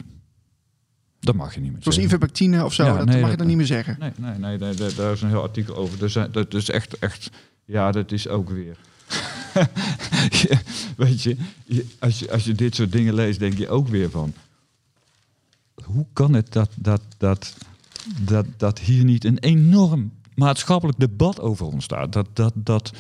Dat 1.20 1.36
mag 1.36 1.54
je 1.56 1.60
niet 1.62 1.72
meer 1.72 1.82
Zoals 1.82 1.98
ivermectine 1.98 2.66
of 2.66 2.74
zo, 2.74 2.84
Ja, 2.84 2.98
dat 2.98 3.06
nee, 3.06 3.08
mag 3.08 3.16
je 3.24 3.28
dat- 3.30 3.38
dan 3.38 3.48
niet 3.48 3.58
meer 3.58 3.66
zeggen. 3.66 3.96
Nee, 4.00 4.12
nee, 4.18 4.38
nee, 4.38 4.58
nee, 4.58 4.74
daar- 4.76 4.96
daar 4.96 5.12
is 5.12 5.22
een 5.22 5.30
heel 5.30 5.42
artikel 5.42 5.76
over. 5.76 6.04
Er 6.04 6.10
zijn, 6.10 6.32
dat 6.32 6.54
is 6.54 6.70
echt, 6.70 7.00
echt, 7.00 7.30
ja, 7.66 7.92
dat 7.92 8.12
is 8.12 8.28
ook 8.28 8.50
weer. 8.50 8.78
Weet 10.98 11.22
je, 11.22 11.36
je- 11.66 11.86
als, 12.00 12.20
je, 12.20 12.32
als 12.32 12.44
je 12.44 12.54
dit 12.54 12.76
soort 12.76 12.92
dingen 12.92 13.14
leest, 13.14 13.40
denk 13.40 13.58
je 13.58 13.70
ook 13.70 13.88
weer 13.88 14.10
van. 14.10 14.34
Hoe 15.84 16.06
kan 16.14 16.34
het 16.34 16.52
dat, 16.54 16.70
dat, 16.76 17.02
dat, 17.18 17.56
dat, 18.22 18.46
dat 18.58 18.80
hier 18.80 19.04
niet 19.04 19.24
een 19.26 19.38
enorm 19.40 20.12
maatschappelijk 20.36 21.00
debat 21.00 21.40
over 21.40 21.66
ontstaat? 21.66 22.14
Dat, 22.14 22.28
dat, 22.34 22.54
dat 22.56 22.92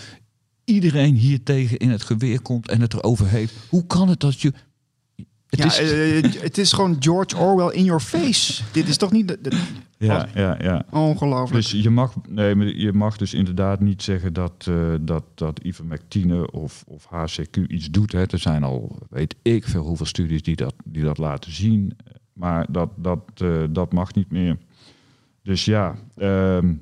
iedereen 0.63 1.15
hier 1.15 1.43
tegen 1.43 1.77
in 1.77 1.89
het 1.89 2.03
geweer 2.03 2.41
komt 2.41 2.67
en 2.69 2.81
het 2.81 2.93
erover 2.93 3.27
heeft. 3.27 3.53
Hoe 3.69 3.85
kan 3.85 4.09
het 4.09 4.19
dat 4.19 4.41
je. 4.41 4.53
Het 5.49 5.59
ja, 5.59 5.65
is, 5.65 5.77
eh, 5.79 6.41
het 6.41 6.57
is 6.57 6.73
gewoon 6.73 6.95
George 6.99 7.37
Orwell 7.37 7.75
in 7.77 7.83
your 7.83 8.01
face. 8.01 8.63
Dit 8.71 8.87
is 8.87 8.97
toch 8.97 9.11
niet... 9.11 9.27
de- 9.27 9.37
de- 9.41 9.63
ja, 9.97 10.27
ja, 10.33 10.57
ja. 10.61 10.85
Ongelooflijk. 10.91 11.53
Dus 11.69 11.81
je 11.81 11.89
mag, 11.89 12.13
nee, 12.27 12.55
maar 12.55 12.67
je 12.67 12.93
mag 12.93 13.17
dus 13.17 13.33
inderdaad 13.33 13.79
niet 13.79 14.01
zeggen 14.03 14.33
dat, 14.33 14.65
eh 14.69 14.93
dat, 15.01 15.23
dat 15.35 15.59
ivermectine 15.59 16.51
of, 16.51 16.83
of 16.87 17.05
HCQ 17.05 17.57
iets 17.67 17.89
doet. 17.91 18.11
Hè. 18.11 18.25
Er 18.25 18.39
zijn 18.39 18.63
al, 18.63 18.97
weet 19.09 19.35
ik 19.41 19.67
veel 19.67 19.83
hoeveel 19.83 20.05
studies 20.05 20.41
die 20.43 20.55
dat, 20.55 20.73
die 20.85 21.03
dat 21.03 21.17
laten 21.17 21.51
zien. 21.51 21.97
Maar 22.33 22.65
dat, 22.71 22.89
dat, 22.95 23.19
eh, 23.35 23.63
dat 23.69 23.93
mag 23.93 24.13
niet 24.13 24.31
meer. 24.31 24.57
Dus 25.43 25.65
ja, 25.65 25.95
ehm, 26.15 26.73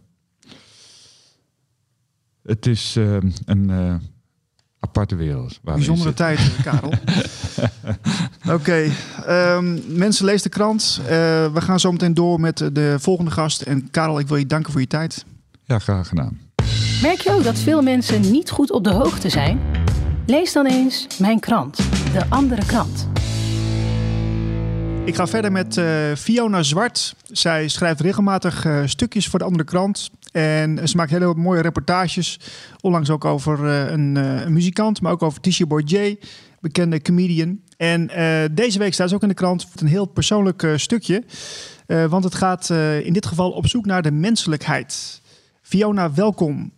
het 2.44 2.66
is 2.66 2.96
ehm, 2.96 3.30
een 3.46 3.70
eh, 3.70 3.96
aparte 4.98 5.16
wereld. 5.16 5.60
Bijzondere 5.64 6.14
tijd, 6.14 6.40
eh, 6.40 6.64
Karel. 6.64 6.94
Oké, 8.58 8.92
ehm, 9.26 9.80
mensen 9.88 10.26
lees 10.26 10.42
de 10.42 10.50
krant. 10.50 11.02
Eh, 11.04 11.08
we 11.54 11.62
gaan 11.62 11.80
zo 11.80 11.92
meteen 11.92 12.14
door 12.14 12.40
met 12.40 12.58
de 12.74 12.96
volgende 13.00 13.32
gast. 13.32 13.62
En 13.62 13.92
Karel, 13.92 14.20
ik 14.20 14.28
wil 14.28 14.38
je 14.38 14.46
danken 14.46 14.72
voor 14.72 14.82
je 14.82 14.88
tijd. 14.88 15.26
Ja, 15.66 15.80
graag 15.80 16.08
gedaan. 16.08 16.40
Merk 17.02 17.22
je 17.22 17.32
ook 17.32 17.44
dat 17.44 17.60
veel 17.60 17.82
mensen 17.82 18.32
niet 18.32 18.50
goed 18.50 18.72
op 18.72 18.84
de 18.84 18.94
hoogte 18.94 19.30
zijn? 19.30 19.60
Lees 20.26 20.54
dan 20.54 20.66
eens 20.66 21.08
mijn 21.20 21.40
krant, 21.40 21.78
de 22.14 22.26
andere 22.30 22.66
krant. 22.66 23.08
Ik 25.08 25.16
ga 25.16 25.28
verder 25.28 25.52
met 25.52 25.78
eh, 25.78 26.12
Fiona 26.14 26.64
Zwart. 26.64 27.16
Zij 27.32 27.68
schrijft 27.68 28.00
regelmatig 28.00 28.66
eh, 28.66 28.84
stukjes 28.86 29.28
voor 29.28 29.40
de 29.40 29.46
andere 29.46 29.64
krant. 29.64 30.12
En 30.32 30.88
ze 30.88 30.98
maakt 30.98 31.12
hele 31.12 31.34
mooie 31.36 31.62
reportages. 31.62 32.40
Onlangs 32.82 33.10
ook 33.10 33.26
over 33.26 33.66
eh, 33.66 33.92
een, 33.92 34.16
een 34.16 34.54
muzikant, 34.54 35.02
maar 35.02 35.12
ook 35.12 35.24
over 35.24 35.42
Tisha 35.42 35.66
Boy 35.66 36.18
bekende 36.62 37.02
comedian. 37.02 37.60
En 37.78 38.08
deze 38.52 38.80
week 38.80 38.94
staat 38.94 39.10
ze 39.10 39.16
ook 39.16 39.22
in 39.22 39.28
de 39.28 39.34
krant 39.34 39.74
een 39.76 39.88
heel 39.88 40.06
persoonlijk 40.06 40.68
stukje. 40.76 41.24
Want 41.88 42.24
het 42.24 42.36
gaat 42.36 42.70
in 43.04 43.14
dit 43.14 43.26
geval 43.26 43.52
op 43.52 43.68
zoek 43.68 43.86
naar 43.86 44.02
de 44.02 44.12
menselijkheid. 44.12 45.22
Fiona, 45.62 46.14
welkom. 46.14 46.72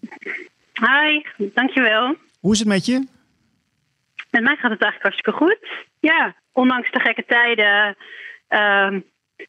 Hi, 0.73 1.21
dankjewel. 1.53 2.15
Hoe 2.39 2.53
is 2.53 2.59
het 2.59 2.67
met 2.67 2.85
je? 2.85 3.07
Met 4.29 4.43
mij 4.43 4.55
gaat 4.55 4.71
het 4.71 4.81
eigenlijk 4.81 5.01
hartstikke 5.01 5.31
goed. 5.31 5.57
Ja, 5.99 6.35
ondanks 6.59 6.91
de 6.91 6.99
gekke 6.99 7.25
tijden 7.27 7.95
ehm, 8.47 8.99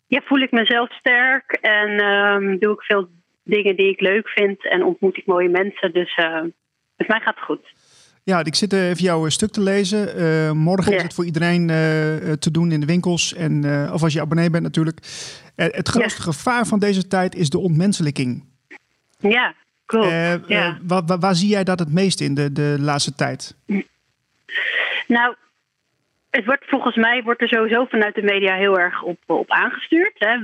ja, 0.07 0.21
voel 0.25 0.39
ik 0.41 0.51
mezelf 0.51 0.93
sterk 0.93 1.53
en 1.61 1.99
ehm, 2.01 2.59
doe 2.59 2.73
ik 2.73 2.83
veel 2.83 3.09
dingen 3.43 3.77
die 3.77 3.91
ik 3.91 4.01
leuk 4.01 4.29
vind 4.29 4.69
en 4.71 4.85
ontmoet 4.85 5.17
ik 5.17 5.27
mooie 5.27 5.49
mensen. 5.49 5.93
Dus 5.93 6.15
eh, 6.15 6.41
met 6.97 7.09
mij 7.09 7.21
gaat 7.21 7.35
het 7.35 7.45
goed. 7.45 7.73
Ja, 8.25 8.45
ik 8.45 8.55
zit 8.55 8.73
eh, 8.73 8.89
even 8.89 9.03
jouw 9.03 9.25
eh, 9.25 9.31
stuk 9.31 9.51
te 9.51 9.61
lezen. 9.61 10.57
Morgen 10.57 10.95
is 10.95 11.03
het 11.03 11.15
voor 11.15 11.25
iedereen 11.25 11.67
te 12.39 12.51
doen 12.51 12.73
in 12.73 12.81
de 12.81 12.87
winkels. 12.87 13.35
En, 13.35 13.65
of 13.93 14.03
als 14.03 14.13
je 14.13 14.21
abonnee 14.21 14.51
bent 14.51 14.63
natuurlijk. 14.63 14.99
Het 15.57 15.89
grootste 15.89 16.23
gevaar 16.23 16.67
van 16.67 16.79
deze 16.79 17.07
tijd 17.07 17.35
is 17.35 17.51
de 17.51 17.59
ontmenselijking. 17.59 18.45
Ja, 19.19 19.55
klopt. 19.87 20.07
Eh, 20.07 20.49
ja. 20.49 20.67
eh, 20.67 20.75
wa- 20.83 21.05
wa- 21.05 21.19
waar 21.19 21.35
zie 21.35 21.49
jij 21.49 21.65
dat 21.65 21.79
het 21.79 21.93
meest 21.93 22.21
in 22.21 22.35
de, 22.35 22.53
de 22.53 22.77
laatste 22.81 23.15
tijd? 23.15 23.57
Nou, 25.07 25.35
het 26.31 26.45
wordt 26.45 26.65
volgens 26.67 26.97
mij 26.97 27.23
wordt 27.23 27.41
er 27.41 27.49
sowieso 27.49 27.85
vanuit 27.85 28.15
de 28.15 28.23
media 28.23 28.55
heel 28.55 28.79
erg 28.79 29.03
op, 29.03 29.19
op 29.27 29.51
aangestuurd. 29.51 30.15
Hè. 30.19 30.37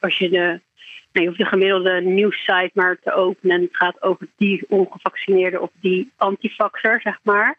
Als 0.00 0.18
je 0.18 0.28
de, 0.28 0.60
nou, 1.16 1.24
je 1.24 1.26
hoeft 1.26 1.38
de 1.38 1.44
gemiddelde 1.44 2.00
nieuwssite 2.00 2.70
maar 2.72 2.98
te 3.02 3.12
openen 3.12 3.56
en 3.56 3.62
het 3.62 3.76
gaat 3.76 4.02
over 4.02 4.28
die 4.36 4.64
ongevaccineerde 4.68 5.60
of 5.60 5.70
die 5.80 6.12
antivaxer, 6.16 7.00
zeg 7.00 7.18
maar. 7.22 7.56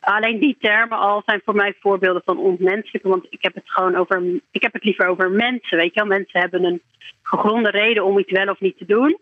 Alleen 0.00 0.38
die 0.38 0.56
termen 0.60 0.98
al 0.98 1.22
zijn 1.26 1.40
voor 1.44 1.54
mij 1.54 1.74
voorbeelden 1.80 2.22
van 2.24 2.38
ontmenselijken, 2.38 3.10
want 3.10 3.26
ik 3.30 3.42
heb 3.42 3.54
het 3.54 3.70
gewoon 3.70 3.96
over, 3.96 4.22
ik 4.50 4.62
heb 4.62 4.72
het 4.72 4.84
liever 4.84 5.06
over 5.06 5.30
mensen. 5.30 5.78
Weet 5.78 5.94
je 5.94 6.00
wel, 6.00 6.08
mensen 6.08 6.40
hebben 6.40 6.64
een 6.64 6.82
gegronde 7.22 7.70
reden 7.70 8.04
om 8.04 8.18
iets 8.18 8.32
wel 8.32 8.48
of 8.48 8.60
niet 8.60 8.78
te 8.78 8.86
doen. 8.86 9.18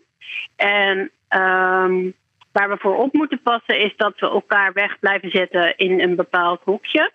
En 0.56 1.10
ehm, 1.28 2.10
waar 2.52 2.68
we 2.68 2.76
voor 2.78 2.96
op 2.96 3.12
moeten 3.12 3.42
passen 3.42 3.80
is 3.80 3.92
dat 3.96 4.18
we 4.18 4.28
elkaar 4.28 4.72
weg 4.72 4.98
blijven 4.98 5.30
zetten 5.30 5.76
in 5.76 6.00
een 6.00 6.16
bepaald 6.16 6.60
hokje. 6.64 7.10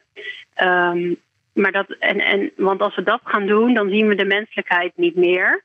Ehm, 0.54 1.14
maar 1.54 1.72
dat, 1.72 1.90
en, 2.00 2.20
en, 2.20 2.52
want 2.56 2.82
als 2.82 2.96
we 2.96 3.04
dat 3.04 3.22
gaan 3.24 3.48
doen, 3.48 3.74
dan 3.74 3.90
zien 3.90 4.08
we 4.08 4.16
de 4.16 4.26
menselijkheid 4.26 4.92
niet 4.96 5.16
meer. 5.16 5.64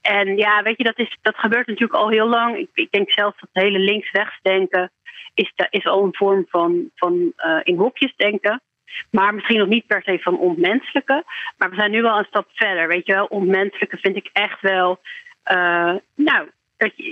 En 0.00 0.36
ja, 0.36 0.62
weet 0.62 0.76
je, 0.76 0.84
dat, 0.84 0.98
is, 0.98 1.18
dat 1.22 1.36
gebeurt 1.36 1.66
natuurlijk 1.66 2.00
al 2.00 2.08
heel 2.08 2.28
lang. 2.28 2.56
Ik, 2.56 2.68
ik 2.74 2.90
denk 2.90 3.10
zelfs 3.10 3.40
dat 3.40 3.48
het 3.52 3.62
hele 3.62 3.78
links-rechts 3.78 4.38
denken 4.42 4.90
is, 5.34 5.52
is 5.70 5.86
al 5.86 6.04
een 6.04 6.14
vorm 6.14 6.46
van, 6.48 6.90
van 6.94 7.32
eh, 7.36 7.60
in 7.62 7.76
hokjes 7.76 8.16
denken. 8.16 8.62
Maar 9.10 9.34
misschien 9.34 9.58
nog 9.58 9.68
niet 9.68 9.86
per 9.86 10.02
se 10.02 10.18
van 10.18 10.38
ontmenselijke. 10.38 11.24
Maar 11.56 11.70
we 11.70 11.76
zijn 11.76 11.90
nu 11.90 12.02
wel 12.02 12.18
een 12.18 12.24
stap 12.24 12.48
verder. 12.52 12.88
Weet 12.88 13.06
je 13.06 13.12
wel, 13.12 13.26
ontmenselijke 13.26 13.96
vind 13.96 14.16
ik 14.16 14.30
echt 14.32 14.60
wel. 14.60 15.00
eh, 15.42 15.94
nou, 16.14 16.48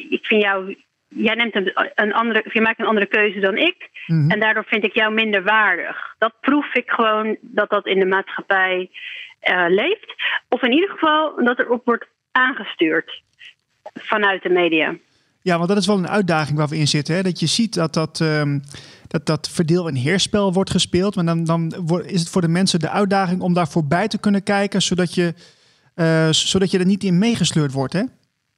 ik 0.09 0.27
vind 0.27 0.43
jou. 0.43 0.77
Jij 1.09 1.35
neemt 1.35 1.55
een, 1.55 1.73
een 1.95 2.13
andere, 2.13 2.45
of 2.45 2.53
je 2.53 2.61
maakt 2.61 2.79
een 2.79 2.87
andere 2.87 3.07
keuze 3.07 3.41
dan 3.41 3.57
ik. 3.57 3.91
Mhm. 4.07 4.31
En 4.31 4.41
daardoor 4.41 4.65
vind 4.65 4.85
ik 4.85 4.95
jou 4.95 5.15
minder 5.15 5.43
waardig. 5.43 6.15
Dat 6.19 6.33
proef 6.41 6.75
ik 6.75 6.91
gewoon 6.91 7.37
dat 7.41 7.71
dat 7.71 7.87
in 7.87 7.99
de 7.99 8.07
maatschappij 8.07 8.91
eh, 9.41 9.65
leeft. 9.69 10.15
Of 10.49 10.63
in 10.63 10.73
ieder 10.73 10.91
geval 10.91 11.45
dat 11.45 11.59
er 11.59 11.71
op 11.71 11.85
wordt 11.85 12.07
aangestuurd 12.33 13.23
vanuit 13.95 14.43
de 14.43 14.49
media. 14.49 14.95
Ja, 15.43 15.57
want 15.57 15.69
dat 15.69 15.79
is 15.79 15.87
wel 15.87 15.99
een 15.99 16.09
uitdaging 16.09 16.59
waar 16.59 16.69
we 16.69 16.77
in 16.77 16.89
zitten. 16.89 17.15
Hè? 17.15 17.23
Dat 17.23 17.41
je 17.41 17.47
ziet 17.47 17.75
dat 17.75 17.95
dat, 17.95 18.21
ehm, 18.21 18.59
dat, 19.09 19.27
dat 19.27 19.49
verdeel- 19.49 19.89
en 19.89 19.95
heerspel 19.95 20.53
wordt 20.53 20.71
gespeeld. 20.71 21.15
Maar 21.15 21.25
dan, 21.25 21.45
dan 21.45 21.73
is 22.05 22.21
het 22.21 22.31
voor 22.31 22.41
de 22.41 22.49
mensen 22.49 22.81
de 22.81 22.91
uitdaging 22.91 23.41
om 23.41 23.55
daar 23.55 23.69
voorbij 23.69 24.09
te 24.09 24.19
kunnen 24.19 24.43
kijken. 24.43 24.83
Zodat 24.83 25.15
je, 25.15 25.35
eh, 25.95 26.29
zodat 26.31 26.71
je 26.71 26.79
er 26.79 26.87
niet 26.87 27.05
in 27.05 27.19
meegesleurd 27.19 27.73
wordt. 27.73 27.93
Hè? 27.93 28.03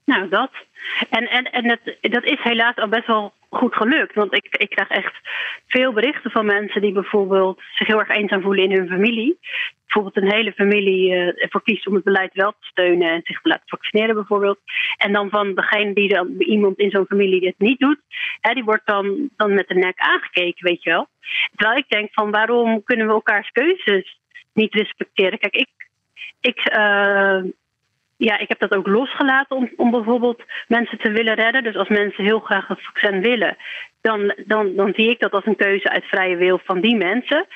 Nou, 0.08 0.28
dat. 0.28 0.50
En, 1.10 1.30
en, 1.30 1.52
en 1.52 1.68
dat, 1.68 1.96
dat 2.00 2.24
is 2.24 2.40
helaas 2.42 2.76
al 2.76 2.88
best 2.88 3.06
wel 3.06 3.32
goed 3.50 3.74
gelukt. 3.74 4.14
Want 4.14 4.34
ik, 4.34 4.56
ik 4.56 4.70
krijg 4.70 4.88
echt 4.88 5.14
veel 5.66 5.92
berichten 5.92 6.30
van 6.30 6.46
mensen 6.46 6.80
die 6.80 6.92
bijvoorbeeld 6.92 7.60
zich 7.74 7.86
heel 7.86 7.98
erg 7.98 8.08
eenzaam 8.08 8.42
voelen 8.42 8.64
in 8.64 8.76
hun 8.76 8.88
familie. 8.88 9.38
Bijvoorbeeld 9.84 10.16
een 10.16 10.32
hele 10.32 10.52
familie 10.52 11.14
eh, 11.14 11.42
ervoor 11.42 11.62
kiest 11.62 11.86
om 11.86 11.94
het 11.94 12.04
beleid 12.04 12.34
wel 12.34 12.50
te 12.50 12.66
steunen 12.66 13.10
en 13.10 13.20
zich 13.24 13.40
te 13.40 13.48
laten 13.48 13.68
vaccineren 13.68 14.14
bijvoorbeeld. 14.14 14.58
En 14.96 15.12
dan 15.12 15.30
van 15.30 15.54
degene 15.54 15.94
die 15.94 16.08
dan 16.08 16.34
iemand 16.38 16.78
in 16.78 16.90
zo'n 16.90 17.06
familie 17.06 17.40
die 17.40 17.48
het 17.48 17.58
niet 17.58 17.78
doet, 17.78 18.00
hè, 18.40 18.54
die 18.54 18.64
wordt 18.64 18.86
dan, 18.86 19.28
dan 19.36 19.54
met 19.54 19.68
de 19.68 19.74
nek 19.74 19.98
aangekeken, 19.98 20.64
weet 20.64 20.82
je 20.82 20.90
wel. 20.90 21.08
Terwijl 21.56 21.78
ik 21.78 21.88
denk 21.88 22.08
van 22.12 22.30
waarom 22.30 22.82
kunnen 22.84 23.06
we 23.06 23.12
elkaars 23.12 23.50
keuzes 23.50 24.18
niet 24.52 24.74
respecteren? 24.74 25.38
Kijk, 25.38 25.54
ik, 25.54 25.68
ik 26.40 26.58
eh, 26.58 27.40
ja, 28.18 28.38
ik 28.38 28.48
heb 28.48 28.58
dat 28.58 28.74
ook 28.74 28.86
losgelaten 28.86 29.56
om, 29.56 29.70
om 29.76 29.90
bijvoorbeeld 29.90 30.42
mensen 30.66 30.98
te 30.98 31.10
willen 31.10 31.34
redden. 31.34 31.62
Dus 31.62 31.76
als 31.76 31.88
mensen 31.88 32.24
heel 32.24 32.40
graag 32.40 32.68
het 32.68 32.84
vaccin 32.84 33.20
willen, 33.20 33.56
dan, 34.00 34.34
dan, 34.46 34.74
dan 34.76 34.92
zie 34.94 35.10
ik 35.10 35.18
dat 35.18 35.32
als 35.32 35.46
een 35.46 35.56
keuze 35.56 35.88
uit 35.88 36.04
vrije 36.04 36.36
wil 36.36 36.60
van 36.64 36.80
die 36.80 36.96
mensen. 36.96 37.46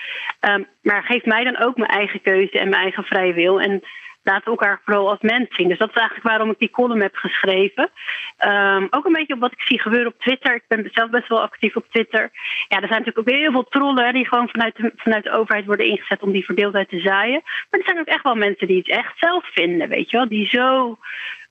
Ehm, 0.41 0.63
maar 0.83 1.03
geef 1.03 1.25
mij 1.25 1.45
dan 1.45 1.59
ook 1.59 1.77
mijn 1.77 1.91
eigen 1.91 2.23
keuze 2.23 2.59
en 2.59 2.69
mijn 2.69 2.83
eigen 2.83 3.05
vrije 3.05 3.33
wil. 3.33 3.61
En 3.61 3.83
laten 4.23 4.45
we 4.45 4.51
elkaar 4.51 4.81
vooral 4.85 5.11
als 5.11 5.21
mens 5.21 5.47
zien. 5.57 5.69
Dus 5.69 5.79
dat 5.79 5.89
is 5.89 5.95
eigenlijk 5.95 6.29
waarom 6.29 6.51
ik 6.51 6.59
die 6.59 6.71
column 6.71 7.01
heb 7.01 7.15
geschreven. 7.15 7.91
Ehm, 8.37 8.87
ook 8.91 9.05
een 9.05 9.13
beetje 9.13 9.35
op 9.35 9.41
wat 9.41 9.53
ik 9.53 9.61
zie 9.61 9.81
gebeuren 9.81 10.13
op 10.13 10.19
Twitter. 10.19 10.55
Ik 10.55 10.65
ben 10.69 10.89
zelf 10.93 11.11
best 11.11 11.29
wel 11.29 11.43
actief 11.43 11.77
op 11.77 11.87
Twitter. 11.91 12.31
Ja, 12.69 12.81
er 12.81 12.89
zijn 12.89 13.03
natuurlijk 13.03 13.19
ook 13.19 13.35
heel 13.35 13.53
veel 13.53 13.69
trollen 13.69 14.05
hè, 14.05 14.13
die 14.13 14.29
gewoon 14.29 14.49
vanuit 14.49 14.77
de, 14.77 14.93
vanuit 14.97 15.25
de 15.25 15.33
overheid 15.33 15.67
worden 15.67 15.87
ingezet 15.87 16.23
om 16.23 16.33
die 16.33 16.45
verdeeldheid 16.45 16.89
te 16.89 17.01
zaaien. 17.01 17.43
Maar 17.43 17.81
er 17.81 17.87
zijn 17.87 17.99
ook 17.99 18.07
echt 18.07 18.23
wel 18.23 18.35
mensen 18.35 18.67
die 18.67 18.79
het 18.79 18.89
echt 18.89 19.19
zelf 19.19 19.53
vinden, 19.53 19.89
weet 19.89 20.11
je 20.11 20.17
wel. 20.17 20.29
Die 20.29 20.47
zo, 20.47 20.99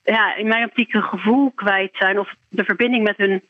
ja, 0.03 0.36
in 0.36 0.47
mijn 0.47 0.65
optiek 0.65 0.93
een 0.93 1.03
gevoel 1.03 1.51
kwijt 1.51 1.95
zijn 1.97 2.19
of 2.19 2.34
de 2.49 2.63
verbinding 2.63 3.03
met 3.03 3.17
hun, 3.17 3.43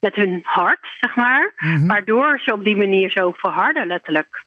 met 0.00 0.14
hun 0.14 0.40
hart, 0.42 0.86
zeg 1.00 1.16
maar. 1.16 1.54
Waardoor 1.86 2.40
ze 2.44 2.52
op 2.52 2.64
die 2.64 2.76
manier 2.76 3.10
zo 3.10 3.32
verharden, 3.32 3.86
letterlijk. 3.86 4.44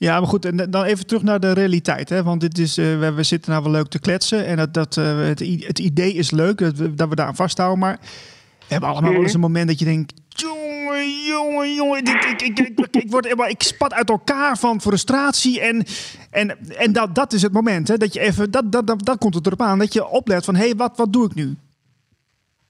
Ja, 0.00 0.18
maar 0.18 0.28
goed, 0.28 0.44
en 0.44 0.56
dan 0.70 0.84
even 0.84 1.06
terug 1.06 1.22
naar 1.22 1.40
de 1.40 1.52
realiteit. 1.52 2.08
Hè? 2.08 2.22
Want 2.22 2.40
dit 2.40 2.58
is, 2.58 2.78
eh, 2.78 3.14
we, 3.14 3.22
zitten 3.22 3.50
nou 3.50 3.62
wel 3.62 3.72
leuk 3.72 3.88
te 3.88 4.00
kletsen. 4.00 4.46
En 4.46 4.56
dat, 4.56 4.74
dat, 4.74 4.96
eh, 4.96 5.18
het, 5.18 5.38
het 5.66 5.78
idee 5.78 6.12
is 6.12 6.30
leuk, 6.30 6.58
dat 6.58 6.76
we, 6.76 6.94
dat 6.94 7.08
we 7.08 7.14
daar 7.14 7.26
aan 7.26 7.34
vasthouden. 7.34 7.78
Maar 7.78 7.98
We 8.00 8.66
hebben 8.68 8.88
allemaal 8.88 9.12
wel 9.12 9.22
eens 9.22 9.34
een 9.34 9.40
moment 9.40 9.68
dat 9.68 9.78
je 9.78 9.84
denkt... 9.84 10.12
Jongen, 10.28 11.24
jongen, 11.26 11.74
jongen. 11.74 11.98
Ik, 11.98 12.42
ik, 12.42 12.58
ik, 12.58 12.86
ik, 12.90 13.10
word, 13.10 13.26
ik 13.48 13.62
spat 13.62 13.92
uit 13.92 14.08
elkaar 14.08 14.56
van 14.58 14.80
frustratie. 14.80 15.60
En, 15.60 15.84
en, 16.30 16.58
en 16.76 16.92
dat, 16.92 17.14
dat 17.14 17.32
is 17.32 17.42
het 17.42 17.52
moment. 17.52 17.88
Hè, 17.88 17.96
dat 17.96 18.12
je 18.12 18.20
even, 18.20 18.50
dat, 18.50 18.72
dat, 18.72 18.86
dat, 18.86 19.04
dat 19.04 19.18
komt 19.18 19.34
het 19.34 19.46
erop 19.46 19.62
aan. 19.62 19.78
Dat 19.78 19.92
je 19.92 20.08
oplet 20.08 20.44
van, 20.44 20.54
hé, 20.54 20.64
hey, 20.64 20.74
wat, 20.74 20.96
wat 20.96 21.12
doe 21.12 21.26
ik 21.26 21.34
nu? 21.34 21.56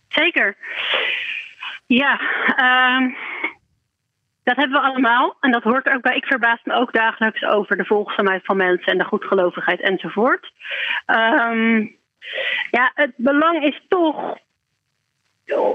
Zeker. 0.08 0.56
Ja, 1.86 2.20
uh, 2.56 3.14
dat 4.50 4.58
hebben 4.58 4.80
we 4.80 4.88
allemaal. 4.88 5.36
En 5.40 5.50
dat 5.50 5.62
hoort 5.62 5.88
ook 5.88 6.02
bij. 6.02 6.16
Ik 6.16 6.24
verbaas 6.24 6.60
me 6.64 6.74
ook 6.74 6.92
dagelijks 6.92 7.44
over 7.44 7.76
de 7.76 7.84
volgzaamheid 7.84 8.44
van 8.44 8.56
mensen 8.56 8.92
en 8.92 8.98
de 8.98 9.04
goedgelovigheid 9.04 9.80
enzovoort. 9.80 10.52
Um, 11.06 11.96
ja, 12.70 12.90
het 12.94 13.12
belang 13.16 13.64
is 13.64 13.80
toch. 13.88 14.38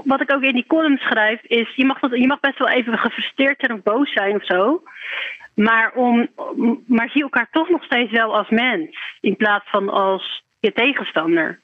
Wat 0.04 0.20
ik 0.20 0.32
ook 0.32 0.42
in 0.42 0.54
die 0.54 0.66
column 0.66 0.98
schrijf, 0.98 1.42
is 1.42 1.74
je 1.74 1.84
mag, 1.84 2.00
je 2.00 2.26
mag 2.26 2.40
best 2.40 2.58
wel 2.58 2.68
even 2.68 2.98
gefrustreerd 2.98 3.60
zijn 3.60 3.72
of 3.72 3.82
boos 3.82 4.12
zijn 4.12 4.34
of 4.34 4.44
zo. 4.44 4.82
Maar, 5.54 5.92
om, 5.94 6.28
maar 6.86 7.10
zie 7.10 7.22
elkaar 7.22 7.48
toch 7.50 7.68
nog 7.68 7.84
steeds 7.84 8.10
wel 8.10 8.36
als 8.36 8.48
mens. 8.48 8.98
In 9.20 9.36
plaats 9.36 9.70
van 9.70 9.88
als 9.88 10.44
je 10.60 10.72
tegenstander. 10.72 11.60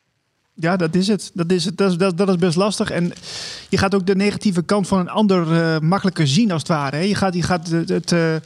Ja, 0.55 0.77
dat 0.77 0.95
is 0.95 1.09
het. 1.09 1.31
Dat 1.35 1.51
is, 1.51 1.65
het. 1.65 1.77
Dat, 1.77 1.91
is, 1.91 1.97
dat, 1.97 2.29
is 2.29 2.37
best 2.37 2.57
lastig. 2.57 2.91
En 2.91 3.13
je 3.69 3.79
gaat 3.79 3.95
ook 3.95 4.07
de 4.07 4.17
negatieve 4.17 4.65
kant 4.65 4.89
van 4.89 4.99
een 4.99 5.09
ander 5.09 5.47
uh, 5.47 5.79
makkelijker 5.79 6.27
zien, 6.27 6.51
als 6.51 6.63
het 6.63 6.71
ware. 6.71 6.97
Hè? 6.97 7.03
Je 7.03 7.15
gaat, 7.15 7.35
je 7.35 7.43
gaat 7.43 7.69
het. 7.69 8.13
uh, 8.13 8.37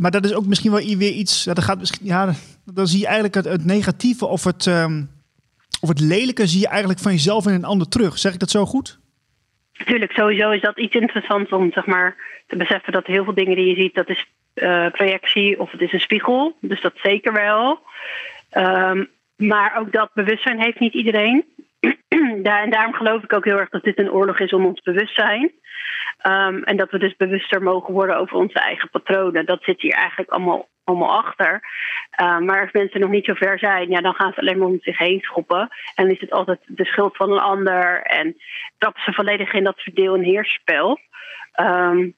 maar 0.00 0.10
dat 0.10 0.24
is 0.24 0.34
ook 0.34 0.46
misschien 0.46 0.70
wel 0.70 0.96
weer 0.96 1.12
iets. 1.12 1.44
Dat 1.44 1.62
gaat 1.62 1.78
misschien, 1.78 2.06
ja, 2.06 2.34
dan 2.64 2.86
zie 2.86 2.98
je 2.98 3.04
eigenlijk 3.04 3.34
het, 3.34 3.44
het 3.44 3.64
negatieve 3.64 4.26
of 4.26 4.44
het, 4.44 4.66
um, 4.66 5.10
of 5.80 5.88
het 5.88 6.00
lelijke 6.00 6.46
zie 6.46 6.60
je 6.60 6.68
eigenlijk 6.68 7.00
van 7.00 7.12
jezelf 7.12 7.46
in 7.46 7.54
een 7.54 7.64
ander 7.64 7.88
terug. 7.88 8.18
Zeg 8.18 8.32
ik 8.32 8.38
dat 8.38 8.50
zo 8.50 8.66
goed? 8.66 8.98
Natuurlijk, 9.78 10.12
sowieso 10.12 10.50
is 10.50 10.60
dat 10.60 10.78
iets 10.78 10.94
interessants 10.94 11.50
om 11.50 11.72
zeg 11.72 11.86
maar, 11.86 12.16
te 12.46 12.56
beseffen 12.56 12.92
dat 12.92 13.06
heel 13.06 13.24
veel 13.24 13.34
dingen 13.34 13.56
die 13.56 13.66
je 13.66 13.82
ziet, 13.82 13.94
dat 13.94 14.08
is 14.08 14.26
uh, 14.54 14.90
projectie 14.90 15.60
of 15.60 15.70
het 15.70 15.80
is 15.80 15.92
een 15.92 16.00
spiegel. 16.00 16.56
Dus 16.60 16.80
dat 16.80 16.92
zeker 17.02 17.32
wel. 17.32 17.78
Um, 18.56 19.08
maar 19.42 19.76
ook 19.78 19.92
dat 19.92 20.10
bewustzijn 20.14 20.60
heeft 20.60 20.78
niet 20.78 20.94
iedereen. 20.94 21.44
en 22.42 22.70
daarom 22.70 22.94
geloof 22.94 23.22
ik 23.22 23.32
ook 23.32 23.44
heel 23.44 23.58
erg 23.58 23.68
dat 23.68 23.82
dit 23.82 23.98
een 23.98 24.12
oorlog 24.12 24.40
is 24.40 24.52
om 24.52 24.66
ons 24.66 24.80
bewustzijn. 24.80 25.52
Um, 26.26 26.62
en 26.64 26.76
dat 26.76 26.90
we 26.90 26.98
dus 26.98 27.16
bewuster 27.16 27.62
mogen 27.62 27.92
worden 27.92 28.16
over 28.16 28.36
onze 28.36 28.58
eigen 28.58 28.90
patronen. 28.90 29.46
Dat 29.46 29.62
zit 29.62 29.80
hier 29.80 29.94
eigenlijk 29.94 30.30
allemaal, 30.30 30.68
allemaal 30.84 31.16
achter. 31.24 31.60
Um, 32.22 32.44
maar 32.44 32.60
als 32.60 32.72
mensen 32.72 33.00
nog 33.00 33.10
niet 33.10 33.24
zo 33.24 33.34
ver 33.34 33.58
zijn, 33.58 33.90
ja, 33.90 34.00
dan 34.00 34.14
gaan 34.14 34.32
ze 34.32 34.40
alleen 34.40 34.58
maar 34.58 34.68
om 34.68 34.78
zich 34.80 34.98
heen 34.98 35.20
schoppen. 35.20 35.68
En 35.94 36.10
is 36.10 36.20
het 36.20 36.30
altijd 36.30 36.60
de 36.66 36.84
schuld 36.84 37.16
van 37.16 37.32
een 37.32 37.38
ander. 37.38 38.02
En 38.02 38.36
trappen 38.78 39.02
ze 39.02 39.12
volledig 39.12 39.52
in 39.52 39.64
dat 39.64 39.80
verdeel- 39.80 40.14
en 40.14 40.22
heersspel. 40.22 40.98
Um, 41.60 42.14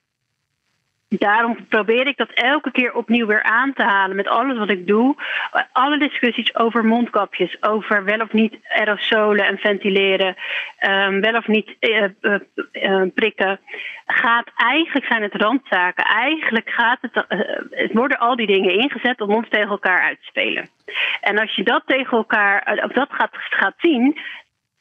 daarom 1.20 1.66
probeer 1.68 2.06
ik 2.06 2.16
dat 2.16 2.30
elke 2.30 2.70
keer 2.70 2.94
opnieuw 2.94 3.26
weer 3.26 3.42
aan 3.42 3.72
te 3.72 3.82
halen 3.82 4.16
met 4.16 4.28
alles 4.28 4.58
wat 4.58 4.70
ik 4.70 4.86
doe. 4.86 5.16
Alle 5.72 5.98
discussies 5.98 6.54
over 6.54 6.84
mondkapjes, 6.84 7.62
over 7.62 8.04
wel 8.04 8.20
of 8.20 8.32
niet 8.32 8.58
aerosolen 8.68 9.46
en 9.46 9.58
ventileren, 9.58 10.36
um, 10.86 11.20
wel 11.20 11.34
of 11.36 11.46
niet 11.46 11.76
uh, 11.80 12.04
uh, 12.20 12.34
uh, 12.72 13.02
prikken, 13.14 13.60
gaat 14.06 14.50
eigenlijk 14.56 15.06
zijn 15.06 15.22
het 15.22 15.34
randzaken. 15.34 16.04
Eigenlijk 16.04 16.70
gaat 16.70 16.98
het, 17.00 17.24
het 17.70 17.92
worden 17.92 18.18
al 18.18 18.36
die 18.36 18.46
dingen 18.46 18.78
ingezet 18.78 19.20
om 19.20 19.34
ons 19.34 19.48
tegen 19.48 19.70
elkaar 19.70 20.00
uit 20.00 20.18
te 20.20 20.26
spelen. 20.26 20.68
En 21.20 21.38
als 21.38 21.54
je 21.54 21.62
dat 21.62 21.82
tegen 21.86 22.16
elkaar, 22.16 22.80
of 22.84 22.92
dat 22.92 23.08
gaat, 23.10 23.30
gaat 23.32 23.74
zien, 23.76 24.18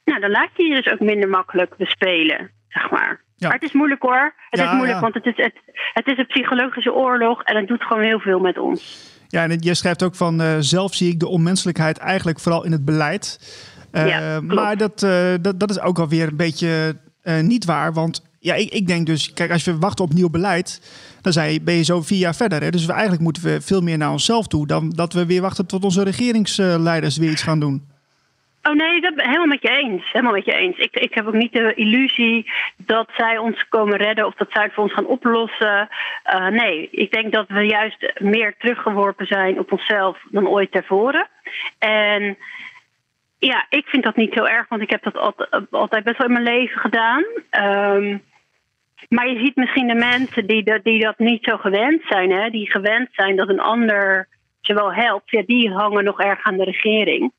nou, 0.03 0.19
dan 0.19 0.31
laat 0.31 0.49
je 0.55 0.63
je 0.63 0.81
dus 0.81 0.93
ook 0.93 0.99
minder 0.99 1.29
makkelijk 1.29 1.77
bespelen, 1.77 2.51
zeg 2.69 2.91
maar. 2.91 3.22
Ja. 3.35 3.47
Maar 3.47 3.57
het 3.57 3.67
is 3.69 3.73
moeilijk 3.73 4.01
hoor. 4.01 4.33
Het 4.49 4.59
ja, 4.59 4.65
is 4.65 4.71
moeilijk, 4.71 4.95
ja. 4.95 5.01
want 5.01 5.13
het 5.13 5.25
is, 5.25 5.35
het, 5.35 5.53
het 5.93 6.07
is 6.07 6.17
een 6.17 6.27
psychologische 6.27 6.93
oorlog 6.93 7.43
en 7.43 7.55
het 7.55 7.67
doet 7.67 7.83
gewoon 7.83 8.03
heel 8.03 8.19
veel 8.19 8.39
met 8.39 8.57
ons. 8.57 9.11
Ja, 9.27 9.43
en 9.43 9.57
je 9.59 9.73
schrijft 9.73 10.03
ook 10.03 10.15
van 10.15 10.41
uh, 10.41 10.55
zelf 10.59 10.93
zie 10.93 11.11
ik 11.11 11.19
de 11.19 11.27
onmenselijkheid 11.27 11.97
eigenlijk 11.97 12.39
vooral 12.39 12.63
in 12.63 12.71
het 12.71 12.85
beleid. 12.85 13.39
Uh, 13.91 14.07
ja, 14.07 14.41
maar 14.41 14.77
dat, 14.77 15.03
uh, 15.03 15.33
dat, 15.41 15.59
dat 15.59 15.69
is 15.69 15.79
ook 15.79 15.99
alweer 15.99 16.27
een 16.27 16.35
beetje 16.35 16.97
niet 17.41 17.65
waar. 17.65 17.93
Want 17.93 18.21
ja, 18.39 18.53
ik, 18.53 18.69
ik 18.69 18.87
denk 18.87 19.05
dus, 19.05 19.33
kijk, 19.33 19.51
als 19.51 19.63
we 19.63 19.77
wachten 19.77 20.05
op 20.05 20.13
nieuw 20.13 20.29
beleid, 20.29 20.81
dan 21.21 21.33
zijn, 21.33 21.63
ben 21.63 21.73
je 21.73 21.83
zo 21.83 22.01
vier 22.01 22.17
jaar 22.17 22.35
verder. 22.35 22.61
Hè? 22.61 22.69
Dus 22.69 22.85
we, 22.85 22.91
eigenlijk 22.91 23.21
moeten 23.21 23.43
we 23.43 23.61
veel 23.61 23.81
meer 23.81 23.97
naar 23.97 24.11
onszelf 24.11 24.47
toe 24.47 24.67
dan 24.67 24.89
dat 24.89 25.13
we 25.13 25.25
weer 25.25 25.41
wachten 25.41 25.65
tot 25.65 25.83
onze 25.83 26.03
regeringsleiders 26.03 27.17
weer 27.17 27.31
iets 27.31 27.43
gaan 27.43 27.59
doen. 27.59 27.87
Oh 28.63 28.73
nee, 28.73 29.01
dat 29.01 29.15
ben 29.15 29.25
helemaal 29.25 29.47
met 29.47 29.61
je 29.61 29.69
eens. 29.69 30.11
Helemaal 30.11 30.33
met 30.33 30.45
je 30.45 30.53
eens. 30.53 30.77
Ik, 30.77 30.95
ik 30.95 31.13
heb 31.13 31.27
ook 31.27 31.33
niet 31.33 31.53
de 31.53 31.73
illusie 31.73 32.51
dat 32.77 33.09
zij 33.15 33.37
ons 33.37 33.67
komen 33.69 33.97
redden 33.97 34.25
of 34.25 34.35
dat 34.35 34.51
zij 34.51 34.63
het 34.63 34.73
voor 34.73 34.83
ons 34.83 34.93
gaan 34.93 35.05
oplossen. 35.05 35.89
Uh, 36.33 36.47
nee, 36.47 36.89
ik 36.91 37.11
denk 37.11 37.31
dat 37.31 37.47
we 37.47 37.61
juist 37.61 38.13
meer 38.17 38.55
teruggeworpen 38.57 39.25
zijn 39.25 39.59
op 39.59 39.71
onszelf 39.71 40.17
dan 40.29 40.47
ooit 40.47 40.71
tevoren. 40.71 41.27
En 41.79 42.37
ja, 43.39 43.65
ik 43.69 43.87
vind 43.87 44.03
dat 44.03 44.15
niet 44.15 44.33
heel 44.33 44.47
erg, 44.47 44.69
want 44.69 44.81
ik 44.81 44.89
heb 44.89 45.03
dat 45.03 45.17
altijd, 45.17 45.71
altijd 45.71 46.03
best 46.03 46.17
wel 46.17 46.27
in 46.27 46.33
mijn 46.33 46.55
leven 46.55 46.79
gedaan. 46.79 47.23
Um, 47.51 48.23
maar 49.09 49.29
je 49.29 49.39
ziet 49.39 49.55
misschien 49.55 49.87
de 49.87 49.95
mensen 49.95 50.47
die 50.47 50.63
dat, 50.63 50.83
die 50.83 50.99
dat 50.99 51.19
niet 51.19 51.43
zo 51.43 51.57
gewend 51.57 52.01
zijn, 52.07 52.31
hè, 52.31 52.49
die 52.49 52.71
gewend 52.71 53.09
zijn 53.11 53.35
dat 53.35 53.49
een 53.49 53.59
ander 53.59 54.27
ze 54.65 54.73
wel 54.73 54.93
helpt, 54.93 55.29
ja, 55.29 55.43
die 55.45 55.71
hangen 55.71 56.03
nog 56.03 56.19
erg 56.19 56.43
aan 56.43 56.57
de 56.57 56.63
regering. 56.63 57.31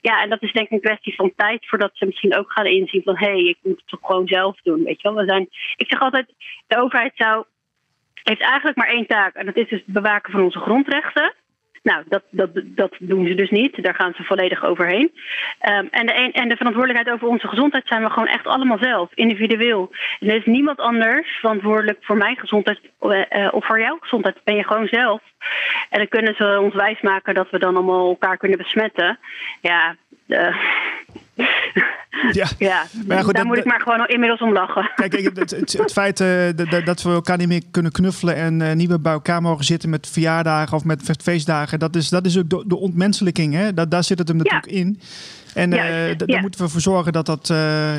Ja, 0.00 0.22
en 0.22 0.28
dat 0.28 0.42
is 0.42 0.52
denk 0.52 0.66
ik 0.66 0.72
een 0.72 0.80
kwestie 0.80 1.14
van 1.14 1.32
tijd 1.36 1.66
voordat 1.66 1.90
ze 1.94 2.06
misschien 2.06 2.36
ook 2.36 2.52
gaan 2.52 2.66
inzien 2.66 3.02
van 3.02 3.16
hé, 3.16 3.26
hey, 3.26 3.44
ik 3.44 3.58
moet 3.62 3.76
het 3.76 3.88
toch 3.88 4.00
gewoon 4.02 4.26
zelf 4.26 4.60
doen. 4.62 4.84
Weet 4.84 5.02
je 5.02 5.08
wel, 5.08 5.18
we 5.18 5.30
zijn. 5.30 5.48
Ik 5.76 5.86
zeg 5.88 6.00
altijd, 6.00 6.34
de 6.66 6.80
overheid 6.80 7.12
zou 7.14 7.44
heeft 8.22 8.40
eigenlijk 8.40 8.76
maar 8.76 8.88
één 8.88 9.06
taak 9.06 9.34
en 9.34 9.46
dat 9.46 9.56
is 9.56 9.68
dus 9.68 9.82
het 9.84 9.94
bewaken 9.94 10.32
van 10.32 10.42
onze 10.42 10.58
grondrechten. 10.58 11.34
Nou, 11.82 12.04
dat, 12.08 12.22
dat, 12.30 12.50
dat 12.54 12.96
doen 12.98 13.26
ze 13.26 13.34
dus 13.34 13.50
niet. 13.50 13.82
Daar 13.82 13.94
gaan 13.94 14.12
ze 14.16 14.22
volledig 14.22 14.64
overheen. 14.64 15.12
Um, 15.68 15.88
en, 15.90 16.06
de 16.06 16.12
en 16.12 16.48
de 16.48 16.56
verantwoordelijkheid 16.56 17.16
over 17.16 17.28
onze 17.28 17.48
gezondheid 17.48 17.86
zijn 17.86 18.02
we 18.02 18.10
gewoon 18.10 18.28
echt 18.28 18.46
allemaal 18.46 18.78
zelf, 18.78 19.10
individueel. 19.14 19.90
En 20.20 20.28
er 20.28 20.36
is 20.36 20.44
niemand 20.44 20.78
anders 20.78 21.28
verantwoordelijk 21.40 21.98
voor 22.00 22.16
mijn 22.16 22.36
gezondheid 22.36 22.80
uh, 23.00 23.48
of 23.50 23.66
voor 23.66 23.80
jouw 23.80 23.98
gezondheid. 24.00 24.34
Dat 24.34 24.44
ben 24.44 24.56
je 24.56 24.64
gewoon 24.64 24.86
zelf. 24.86 25.22
En 25.90 25.98
dan 25.98 26.08
kunnen 26.08 26.34
ze 26.34 26.58
ons 26.60 26.74
wijsmaken 26.74 27.34
dat 27.34 27.50
we 27.50 27.58
dan 27.58 27.76
allemaal 27.76 28.08
elkaar 28.08 28.36
kunnen 28.36 28.58
besmetten. 28.58 29.18
Ja, 29.60 29.96
uh, 30.26 30.56
ja, 32.32 32.46
ja 32.58 32.86
maar 33.06 33.24
goed, 33.24 33.34
daar 33.34 33.42
dat, 33.42 33.44
moet 33.44 33.56
ik 33.56 33.64
maar 33.64 33.80
gewoon 33.80 34.06
inmiddels 34.06 34.40
om 34.40 34.52
lachen. 34.52 34.90
Kijk, 34.94 35.12
het, 35.12 35.50
het, 35.50 35.72
het 35.72 35.92
feit 35.92 36.20
uh, 36.20 36.84
dat 36.84 37.02
we 37.02 37.10
elkaar 37.10 37.36
niet 37.36 37.48
meer 37.48 37.62
kunnen 37.70 37.92
knuffelen 37.92 38.34
en 38.34 38.60
uh, 38.60 38.72
niet 38.72 38.88
meer 38.88 39.00
bij 39.00 39.12
elkaar 39.12 39.42
mogen 39.42 39.64
zitten 39.64 39.90
met 39.90 40.08
verjaardagen 40.10 40.76
of 40.76 40.84
met 40.84 41.02
feestdagen, 41.22 41.78
dat 41.78 41.96
is, 41.96 42.08
dat 42.08 42.26
is 42.26 42.38
ook 42.38 42.50
de, 42.50 42.64
de 42.66 42.76
ontmenselijking. 42.76 43.54
Hè? 43.54 43.74
Dat, 43.74 43.90
daar 43.90 44.04
zit 44.04 44.18
het 44.18 44.28
hem 44.28 44.36
natuurlijk 44.36 44.70
ja. 44.70 44.76
in. 44.76 45.00
En 45.54 45.72
uh, 45.72 46.08
ja, 46.08 46.14
daar 46.14 46.40
moeten 46.40 46.60
we 46.60 46.68
voor 46.68 46.80
zorgen 46.80 47.12
dat, 47.12 47.26
dat, 47.26 47.46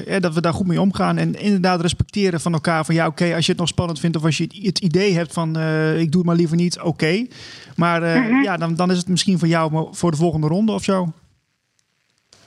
ja, 0.05 0.19
dat 0.19 0.33
we 0.33 0.41
daar 0.41 0.53
goed 0.53 0.67
mee 0.67 0.81
omgaan. 0.81 1.17
En 1.17 1.39
inderdaad 1.39 1.81
respecteren 1.81 2.41
van 2.41 2.53
elkaar. 2.53 2.85
Van 2.85 2.95
ja, 2.95 3.07
oké, 3.07 3.23
okay, 3.23 3.35
als 3.35 3.45
je 3.45 3.51
het 3.51 3.59
nog 3.59 3.69
spannend 3.69 3.99
vindt 3.99 4.17
of 4.17 4.23
als 4.23 4.37
je 4.37 4.49
het 4.61 4.79
idee 4.79 5.13
hebt 5.13 5.33
van 5.33 5.49
ik 5.97 6.11
doe 6.11 6.21
het 6.21 6.25
maar 6.25 6.35
liever 6.35 6.55
niet, 6.55 6.77
oké. 6.77 6.87
Okay. 6.87 7.29
Maar 7.75 8.01
-hmm. 8.01 8.43
ja, 8.43 8.57
dan, 8.57 8.75
dan 8.75 8.91
is 8.91 8.97
het 8.97 9.07
misschien 9.07 9.39
voor 9.39 9.47
jou 9.47 9.87
voor 9.91 10.11
de 10.11 10.17
volgende 10.17 10.47
ronde 10.47 10.71
of 10.71 10.83
zo. 10.83 11.13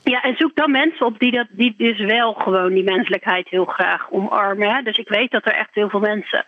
Ja, 0.04 0.22
en 0.22 0.36
zoek 0.36 0.54
dan 0.54 0.70
mensen 0.70 1.06
op 1.06 1.18
die, 1.18 1.30
dat, 1.30 1.46
die 1.50 1.74
dus 1.76 1.98
wel 1.98 2.32
gewoon 2.32 2.72
die 2.72 2.82
menselijkheid 2.84 3.48
heel 3.48 3.64
graag 3.64 4.10
omarmen. 4.10 4.74
Hè? 4.74 4.82
Dus 4.82 4.96
ik 4.96 5.08
weet 5.08 5.30
dat 5.30 5.46
er 5.46 5.52
echt 5.52 5.74
heel 5.74 5.88
veel 5.88 6.00
mensen 6.00 6.46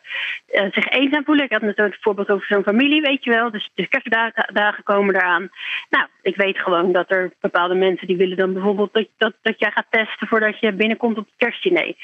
uh, 0.53 0.63
zich 0.71 0.89
eenzaam 0.89 1.25
voelen. 1.25 1.45
Ik 1.45 1.53
had 1.53 1.63
natuurlijk 1.63 1.99
voorbeeld 2.01 2.31
over 2.31 2.47
zo'n 2.47 2.63
familie, 2.63 3.01
weet 3.01 3.25
je 3.25 3.31
wel. 3.31 3.51
Dus 3.51 3.71
de 3.75 3.87
kerstdagen 3.87 4.83
komen 4.83 5.15
eraan. 5.15 5.51
Nou, 5.91 6.07
ik 6.23 6.37
weet 6.37 6.59
gewoon 6.59 6.93
dat 6.93 7.11
er 7.11 7.33
bepaalde 7.41 7.75
mensen 7.75 8.07
die 8.07 8.17
willen 8.17 8.37
dan 8.37 8.53
bijvoorbeeld 8.53 8.93
dat, 8.93 9.07
dat, 9.19 9.33
dat 9.43 9.59
jij 9.59 9.71
gaat 9.71 9.87
testen 9.91 10.29
voordat 10.29 10.61
je 10.61 10.73
binnenkomt 10.73 11.19
op 11.19 11.25
het 11.25 11.35
kerstdiner. 11.37 11.95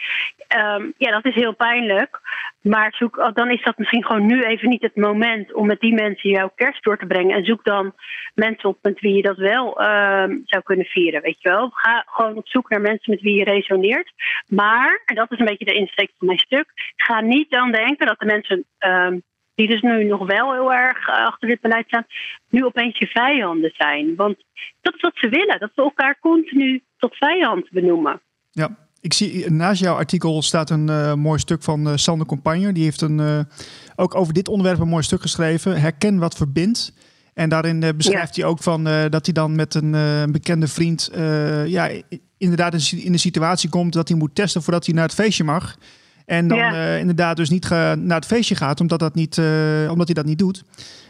Um, 0.57 0.95
ja, 0.97 1.11
dat 1.11 1.25
is 1.25 1.35
heel 1.35 1.55
pijnlijk. 1.55 2.21
Maar 2.63 2.95
zoek, 2.95 3.31
dan 3.35 3.51
is 3.51 3.63
dat 3.63 3.79
misschien 3.79 4.05
gewoon 4.05 4.27
nu 4.27 4.43
even 4.43 4.69
niet 4.69 4.83
het 4.83 4.97
moment 4.97 5.55
om 5.55 5.67
met 5.67 5.81
die 5.81 5.95
mensen 5.95 6.31
jouw 6.31 6.53
kerst 6.55 6.83
door 6.83 6.99
te 6.99 7.07
brengen. 7.07 7.37
En 7.37 7.45
zoek 7.45 7.65
dan 7.65 7.95
mensen 8.35 8.69
op 8.69 8.79
met 8.83 9.01
wie 9.01 9.15
je 9.15 9.23
dat 9.23 9.37
wel 9.37 9.83
um, 9.83 10.43
zou 10.45 10.63
kunnen 10.63 10.87
vieren, 10.87 11.23
weet 11.23 11.43
je 11.43 11.49
wel. 11.49 11.71
Ga 11.71 12.05
gewoon 12.07 12.37
op 12.37 12.49
zoek 12.49 12.69
naar 12.69 12.81
mensen 12.81 13.13
met 13.13 13.21
wie 13.21 13.35
je 13.35 13.45
resoneert. 13.45 14.13
Maar, 14.49 15.03
en 15.05 15.15
dat 15.15 15.33
is 15.33 15.39
een 15.39 15.45
beetje 15.47 15.65
de 15.65 15.75
insteek 15.75 16.11
van 16.19 16.27
mijn 16.27 16.39
stuk, 16.39 16.67
ga 16.97 17.21
niet 17.21 17.51
dan 17.51 17.73
denken 17.73 18.07
dat 18.07 18.19
de 18.19 18.27
mensen 18.27 18.65
um, 18.79 19.23
die 19.55 19.69
dus 19.69 19.81
nu 19.81 20.05
nog 20.05 20.27
wel 20.27 20.53
heel 20.53 20.73
erg 20.73 21.09
achter 21.09 21.49
dit 21.49 21.61
beleid 21.61 21.87
staan, 21.87 22.07
nu 22.49 22.65
opeens 22.65 22.99
je 22.99 23.07
vijanden 23.07 23.73
zijn. 23.75 24.17
Want 24.17 24.45
dat 24.81 24.95
is 24.95 25.01
wat 25.01 25.17
ze 25.17 25.29
willen, 25.29 25.59
dat 25.59 25.71
we 25.75 25.83
elkaar 25.83 26.19
continu 26.21 26.83
tot 26.99 27.17
vijand 27.17 27.71
benoemen. 27.71 28.21
Ja, 28.51 28.77
ik 29.01 29.15
zie 29.15 29.51
naast 29.51 29.81
jouw 29.81 29.95
artikel 29.95 30.43
staat 30.43 30.71
een 30.71 30.89
uh, 30.89 31.15
mooi 31.15 31.39
stuk 31.39 31.63
van 31.63 31.89
uh, 31.89 31.93
Sander 31.97 32.27
Campagne. 32.27 32.73
Die 32.73 32.85
heeft 32.85 33.01
een, 33.01 33.19
uh, 33.19 33.39
ook 33.97 34.15
over 34.15 34.35
dit 34.35 34.49
onderwerp 34.49 34.81
een 34.81 34.89
mooi 34.89 35.03
stuk 35.03 35.21
geschreven. 35.21 35.81
Herken 35.81 36.19
wat 36.19 36.35
verbindt. 36.35 36.93
En 37.35 37.49
daarin 37.49 37.97
beschrijft 37.97 38.37
hij 38.37 38.45
ook 38.45 38.63
van 38.63 38.85
dat 38.85 39.25
hij 39.25 39.33
dan 39.33 39.55
met 39.55 39.75
een 39.75 39.93
bekende 40.33 40.69
vriend 40.69 41.11
ja, 41.67 41.91
inderdaad 42.39 42.93
in 42.93 43.13
de 43.13 43.19
situatie 43.19 43.69
komt 43.69 43.93
dat 43.93 44.09
hij 44.09 44.17
moet 44.17 44.35
testen 44.35 44.63
voordat 44.63 44.87
hij 44.87 44.95
naar 44.95 45.05
het 45.05 45.15
feestje 45.15 45.45
mag. 45.45 45.77
En 46.27 46.49
dan 46.49 46.75
inderdaad 46.75 47.37
dus 47.37 47.51
niet 47.51 47.69
naar 47.71 48.17
het 48.17 48.27
feestje 48.27 48.55
gaat, 48.55 48.81
omdat, 48.81 48.99
dat 48.99 49.15
niet, 49.15 49.39
omdat 49.89 50.07
hij 50.07 50.15
dat 50.15 50.25
niet 50.25 50.39
doet. 50.39 50.65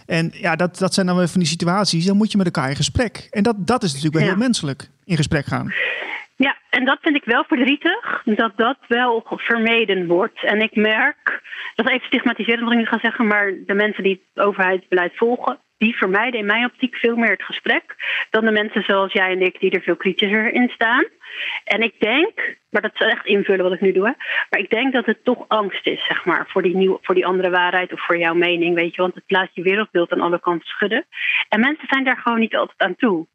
En 0.07 0.31
ja, 0.33 0.57
dat, 0.57 0.79
dat 0.79 0.95
zijn 0.95 1.07
dan 1.07 1.17
weer 1.17 1.29
van 1.29 1.41
die 1.41 1.49
situaties. 1.49 2.05
Dan 2.05 2.17
moet 2.17 2.31
je 2.31 2.37
met 2.37 2.47
elkaar 2.47 2.71
in 2.71 2.77
gesprek. 2.77 3.29
En 3.31 3.43
dat, 3.43 3.57
dat 3.59 3.83
is 3.83 3.93
natuurlijk 3.93 4.19
wel 4.19 4.29
heel 4.33 4.43
menselijk, 4.43 4.91
in 5.05 5.17
gesprek 5.17 5.47
gaan. 5.47 5.73
Ja, 6.47 6.57
en 6.71 6.85
dat 6.85 6.99
vind 7.01 7.17
ik 7.17 7.25
wel 7.25 7.45
verdrietig, 7.45 8.23
dat 8.25 8.53
dat 8.57 8.77
wel 8.89 9.25
vermeden 9.27 10.07
wordt. 10.07 10.45
En 10.45 10.61
ik 10.61 10.75
merk, 10.75 11.43
dat 11.75 11.87
is 11.87 11.93
even 11.93 12.07
stigmatiserend 12.07 12.63
wat 12.63 12.73
ik 12.73 12.79
nu 12.79 12.87
ga 12.87 12.99
zeggen, 12.99 13.27
maar 13.27 13.53
de 13.67 13.75
mensen 13.75 14.03
die 14.03 14.23
het 14.35 14.45
overheidsbeleid 14.45 15.17
volgen, 15.17 15.59
die 15.79 15.97
vermijden 15.97 16.41
in 16.41 16.47
mijn 16.47 16.65
optiek 16.65 16.97
veel 16.97 17.17
meer 17.17 17.31
het 17.31 17.43
gesprek 17.43 17.95
dan 18.31 18.45
de 18.45 18.51
mensen 18.51 18.83
zoals 18.83 19.13
jij 19.13 19.31
en 19.31 19.41
ik, 19.41 19.61
die 19.61 19.71
er 19.71 19.83
veel 19.83 19.97
kritischer 19.97 20.53
in 20.53 20.69
staan. 20.69 21.05
En 21.65 21.83
ik 21.83 21.95
denk, 21.99 22.57
maar 22.71 22.83
dat 22.83 22.95
is 22.95 23.07
echt 23.07 23.27
invullen 23.27 23.65
wat 23.65 23.75
ik 23.75 23.81
nu 23.81 23.93
doe, 23.93 24.07
hè, 24.07 24.13
maar 24.51 24.61
ik 24.61 24.71
denk 24.71 24.93
dat 24.93 25.07
het 25.07 25.25
toch 25.25 25.45
angst 25.49 25.87
is, 25.87 26.07
zeg 26.07 26.25
maar, 26.25 26.47
voor 26.49 26.63
die, 26.63 26.77
nieuwe, 26.77 26.99
voor 27.03 27.15
die 27.15 27.27
andere 27.27 27.51
waarheid 27.51 27.93
of 27.93 28.07
voor 28.07 28.19
jouw 28.19 28.35
mening, 28.35 28.75
weet 28.75 28.95
je, 28.95 29.03
want 29.03 29.15
het 29.15 29.25
laat 29.27 29.51
je 29.53 29.63
wereldbeeld 29.63 30.13
aan 30.13 30.21
alle 30.21 30.41
kanten 30.41 30.69
schudden. 30.69 31.07
En 31.49 31.61
mensen 31.61 31.87
zijn 31.89 32.05
daar 32.05 32.17
gewoon 32.17 32.41
niet 32.41 32.57
altijd 32.57 32.81
aan 32.81 32.97
toe. 32.97 33.27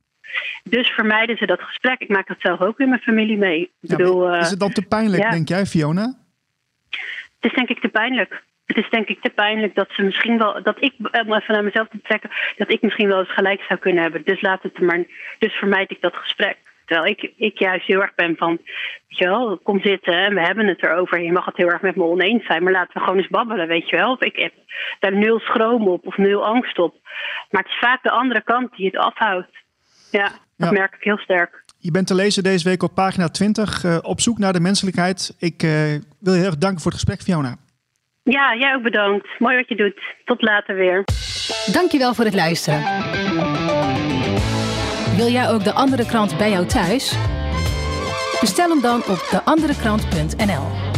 Dus 0.63 0.89
vermijden 0.89 1.37
ze 1.37 1.45
dat 1.45 1.61
gesprek. 1.61 1.99
Ik 1.99 2.09
maak 2.09 2.27
dat 2.27 2.39
zelf 2.39 2.61
ook 2.61 2.79
in 2.79 2.89
mijn 2.89 3.01
familie 3.01 3.37
mee. 3.37 3.61
Ik 3.61 3.89
bedoel, 3.89 4.35
is 4.35 4.49
het 4.49 4.59
dan 4.59 4.71
te 4.71 4.81
pijnlijk, 4.81 5.31
denk 5.31 5.47
jij, 5.47 5.65
Fiona? 5.65 6.13
Het 7.39 7.51
is 7.51 7.53
denk 7.53 7.69
ik 7.69 7.79
te 7.79 7.89
pijnlijk. 7.89 8.43
Het 8.65 8.77
is 8.77 8.89
denk 8.89 9.07
ik 9.07 9.21
te 9.21 9.29
pijnlijk 9.29 9.75
dat 9.75 9.89
ze 9.91 10.01
misschien 10.01 10.37
wel, 10.37 10.63
dat 10.63 10.81
ik, 10.81 10.93
om 10.97 11.33
even 11.33 11.53
naar 11.53 11.63
mezelf 11.63 11.87
te 11.87 12.01
trekken, 12.03 12.29
dat 12.57 12.71
ik 12.71 12.81
misschien 12.81 13.07
wel 13.07 13.19
eens 13.19 13.33
gelijk 13.33 13.61
zou 13.61 13.79
kunnen 13.79 14.03
hebben. 14.03 14.21
Dus 14.23 14.41
laat 14.41 14.63
het 14.63 14.79
maar, 14.79 15.03
dus 15.39 15.53
vermijd 15.53 15.91
ik 15.91 16.01
dat 16.01 16.15
gesprek. 16.15 16.57
Terwijl 16.85 17.07
ik, 17.07 17.31
ik 17.37 17.57
juist 17.57 17.85
heel 17.85 18.01
erg 18.01 18.15
ben 18.15 18.35
van, 18.37 18.59
weet 19.07 19.17
je 19.17 19.25
wel, 19.25 19.57
kom 19.57 19.81
zitten 19.81 20.13
en 20.13 20.33
we 20.33 20.41
hebben 20.41 20.67
het 20.67 20.83
erover. 20.83 21.21
Je 21.21 21.31
mag 21.31 21.45
het 21.45 21.57
heel 21.57 21.69
erg 21.69 21.81
met 21.81 21.95
me 21.95 22.03
oneens 22.03 22.45
zijn, 22.45 22.63
maar 22.63 22.71
laten 22.71 22.93
we 22.93 22.99
gewoon 22.99 23.17
eens 23.17 23.27
babbelen, 23.27 23.67
weet 23.67 23.89
je 23.89 23.95
wel. 23.95 24.11
Of 24.11 24.21
ik 24.21 24.35
heb 24.35 24.53
daar 24.99 25.15
nul 25.15 25.39
schroom 25.39 25.87
op 25.87 26.07
of 26.07 26.17
nul 26.17 26.45
angst 26.45 26.79
op. 26.79 26.95
Maar 27.49 27.61
het 27.61 27.71
is 27.71 27.77
vaak 27.79 28.03
de 28.03 28.11
andere 28.11 28.41
kant 28.41 28.75
die 28.75 28.85
het 28.85 28.97
afhoudt. 28.97 29.63
Ja, 30.17 30.31
dat 30.57 30.71
merk 30.71 30.95
ik 30.95 31.03
heel 31.03 31.17
sterk. 31.17 31.63
Je 31.77 31.91
bent 31.91 32.07
te 32.07 32.15
lezen 32.15 32.43
deze 32.43 32.69
week 32.69 32.83
op 32.83 32.95
pagina 32.95 33.27
20, 33.27 33.83
uh, 33.83 33.95
eh, 33.95 34.03
op 34.03 34.21
zoek 34.21 34.37
naar 34.37 34.53
de 34.53 34.59
menselijkheid. 34.59 35.35
Ik 35.39 35.63
uh, 35.63 35.71
wil 36.19 36.33
je 36.33 36.39
heel 36.39 36.45
erg 36.45 36.57
danken 36.57 36.81
voor 36.81 36.91
het 36.91 36.99
gesprek, 36.99 37.21
Fiona. 37.21 37.55
Ja, 38.23 38.55
jij 38.55 38.75
ook 38.75 38.83
bedankt. 38.83 39.27
Mooi 39.39 39.55
wat 39.55 39.67
je 39.67 39.75
doet. 39.75 40.01
Tot 40.25 40.41
later 40.41 40.75
weer. 40.75 41.03
Dankjewel 41.71 42.13
voor 42.13 42.25
het 42.25 42.33
luisteren. 42.33 42.81
Wil 45.15 45.27
jij 45.27 45.49
ook 45.49 45.63
de 45.63 45.73
andere 45.73 46.05
krant 46.05 46.37
bij 46.37 46.49
jou 46.49 46.65
thuis? 46.65 47.17
Bestel 48.39 48.69
hem 48.69 48.81
dan 48.81 49.03
op 49.07 49.27
deanderekrant.nl. 49.31 50.94